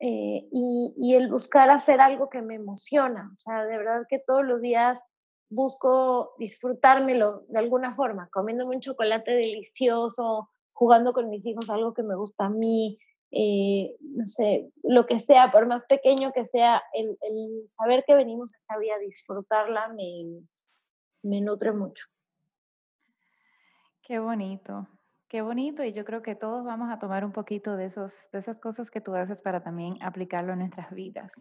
Eh, 0.00 0.46
y, 0.52 0.92
y, 0.98 1.14
el 1.14 1.30
buscar 1.30 1.70
hacer 1.70 2.00
algo 2.00 2.28
que 2.28 2.42
me 2.42 2.56
emociona, 2.56 3.30
o 3.32 3.38
sea, 3.38 3.64
de 3.64 3.78
verdad 3.78 4.02
que 4.08 4.18
todos 4.18 4.44
los 4.44 4.60
días 4.60 5.02
busco 5.48 6.34
disfrutármelo 6.38 7.44
de 7.48 7.58
alguna 7.60 7.92
forma, 7.92 8.28
comiéndome 8.30 8.74
un 8.74 8.82
chocolate 8.82 9.30
delicioso, 9.30 10.50
jugando 10.74 11.12
con 11.14 11.30
mis 11.30 11.46
hijos 11.46 11.70
algo 11.70 11.94
que 11.94 12.02
me 12.02 12.14
gusta 12.14 12.46
a 12.46 12.50
mí, 12.50 12.98
eh, 13.36 13.96
no 14.00 14.26
sé, 14.26 14.70
lo 14.84 15.06
que 15.06 15.18
sea, 15.18 15.50
por 15.50 15.66
más 15.66 15.84
pequeño 15.86 16.32
que 16.32 16.44
sea, 16.44 16.82
el, 16.92 17.16
saber 17.66 18.04
que 18.06 18.14
venimos 18.14 18.54
a 18.54 18.58
esta 18.58 18.78
vida, 18.78 18.98
disfrutarla, 18.98 19.88
me, 19.88 21.40
nutre 21.40 21.72
mucho. 21.72 22.06
Qué 24.02 24.18
bonito, 24.20 24.86
qué 25.28 25.42
bonito. 25.42 25.82
Y 25.82 25.92
yo 25.92 26.04
creo 26.04 26.22
que 26.22 26.36
todos 26.36 26.64
vamos 26.64 26.92
a 26.92 26.98
tomar 27.00 27.24
un 27.24 27.32
poquito 27.32 27.76
de, 27.76 27.86
esos, 27.86 28.12
de 28.30 28.38
esas 28.38 28.60
cosas 28.60 28.88
que 28.90 29.00
tú 29.00 29.14
haces 29.16 29.42
para 29.42 29.64
también 29.64 30.00
aplicarlo 30.00 30.52
en 30.52 30.60
nuestras 30.60 30.92
vidas. 30.92 31.32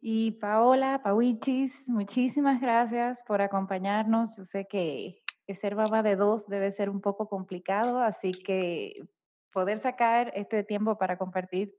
Y 0.00 0.32
Paola, 0.32 1.00
Pauichis, 1.02 1.88
muchísimas 1.88 2.60
gracias 2.60 3.24
por 3.26 3.42
acompañarnos. 3.42 4.36
Yo 4.36 4.44
sé 4.44 4.66
que, 4.68 5.20
que 5.48 5.54
ser 5.54 5.74
mamá 5.74 6.02
de 6.02 6.14
dos 6.14 6.46
debe 6.46 6.70
ser 6.70 6.90
un 6.90 7.00
poco 7.00 7.26
complicado, 7.26 8.00
así 8.00 8.32
que 8.32 9.08
poder 9.50 9.80
sacar 9.80 10.30
este 10.34 10.62
tiempo 10.62 10.98
para 10.98 11.16
compartir 11.16 11.74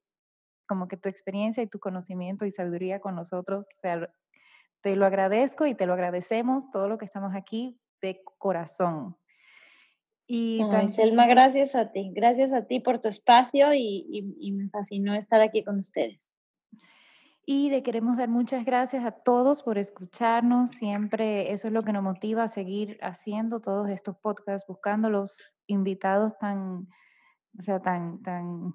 como 0.67 0.87
que 0.87 0.97
tu 0.97 1.07
experiencia 1.07 1.61
y 1.61 1.67
tu 1.67 1.79
conocimiento 1.79 2.47
y 2.47 2.51
sabiduría 2.51 2.99
con 2.99 3.13
nosotros, 3.13 3.67
o 3.67 3.79
sea, 3.79 4.11
te 4.81 4.95
lo 4.95 5.05
agradezco 5.05 5.67
y 5.67 5.75
te 5.75 5.85
lo 5.85 5.93
agradecemos 5.93 6.71
todo 6.71 6.89
lo 6.89 6.97
que 6.97 7.05
estamos 7.05 7.35
aquí 7.35 7.79
de 8.01 8.23
corazón. 8.39 9.15
Y 10.25 10.61
Selma, 10.87 11.27
gracias 11.27 11.75
a 11.75 11.91
ti. 11.91 12.11
Gracias 12.11 12.53
a 12.53 12.65
ti 12.65 12.79
por 12.79 12.99
tu 12.99 13.07
espacio 13.07 13.71
y, 13.75 14.51
me 14.51 14.67
fascinó 14.69 15.13
estar 15.13 15.41
aquí 15.41 15.63
con 15.63 15.77
ustedes. 15.77 16.33
Y 17.45 17.69
le 17.69 17.83
queremos 17.83 18.17
dar 18.17 18.29
muchas 18.29 18.65
gracias 18.65 19.05
a 19.05 19.11
todos 19.11 19.63
por 19.63 19.77
escucharnos. 19.77 20.71
Siempre 20.71 21.51
eso 21.51 21.67
es 21.67 21.73
lo 21.73 21.83
que 21.83 21.93
nos 21.93 22.03
motiva 22.03 22.43
a 22.43 22.47
seguir 22.47 22.97
haciendo 23.01 23.59
todos 23.59 23.89
estos 23.89 24.17
podcasts, 24.17 24.67
buscando 24.67 25.09
los 25.09 25.41
invitados 25.67 26.37
tan, 26.37 26.87
o 27.57 27.61
sea, 27.61 27.81
tan, 27.81 28.21
tan 28.21 28.73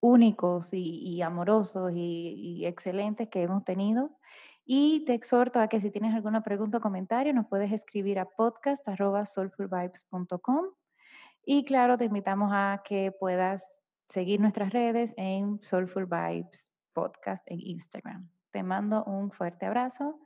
únicos 0.00 0.68
y, 0.72 1.20
amorosos 1.22 1.92
y, 1.94 2.64
excelentes 2.66 3.28
que 3.28 3.42
hemos 3.42 3.64
tenido. 3.64 4.10
Y 4.64 5.04
te 5.04 5.14
exhorto 5.14 5.60
a 5.60 5.68
que 5.68 5.80
si 5.80 5.90
tienes 5.90 6.14
alguna 6.14 6.42
pregunta 6.42 6.78
o 6.78 6.80
comentario, 6.80 7.34
nos 7.34 7.48
puedes 7.48 7.72
escribir 7.72 8.20
a 8.20 8.26
podcast.soulfulvibes.com. 8.26 10.66
Y 11.44 11.64
claro, 11.64 11.98
te 11.98 12.04
invitamos 12.04 12.50
a 12.52 12.82
que 12.84 13.12
puedas 13.18 13.68
seguir 14.08 14.40
nuestras 14.40 14.72
redes 14.72 15.12
en 15.16 15.60
Soulful 15.62 16.06
Vibes 16.06 16.69
Podcast 16.92 17.42
en 17.46 17.60
Instagram. 17.60 18.28
Te 18.50 18.62
mando 18.62 19.04
un 19.04 19.30
fuerte 19.30 19.66
abrazo. 19.66 20.18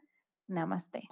Namaste. 0.47 1.09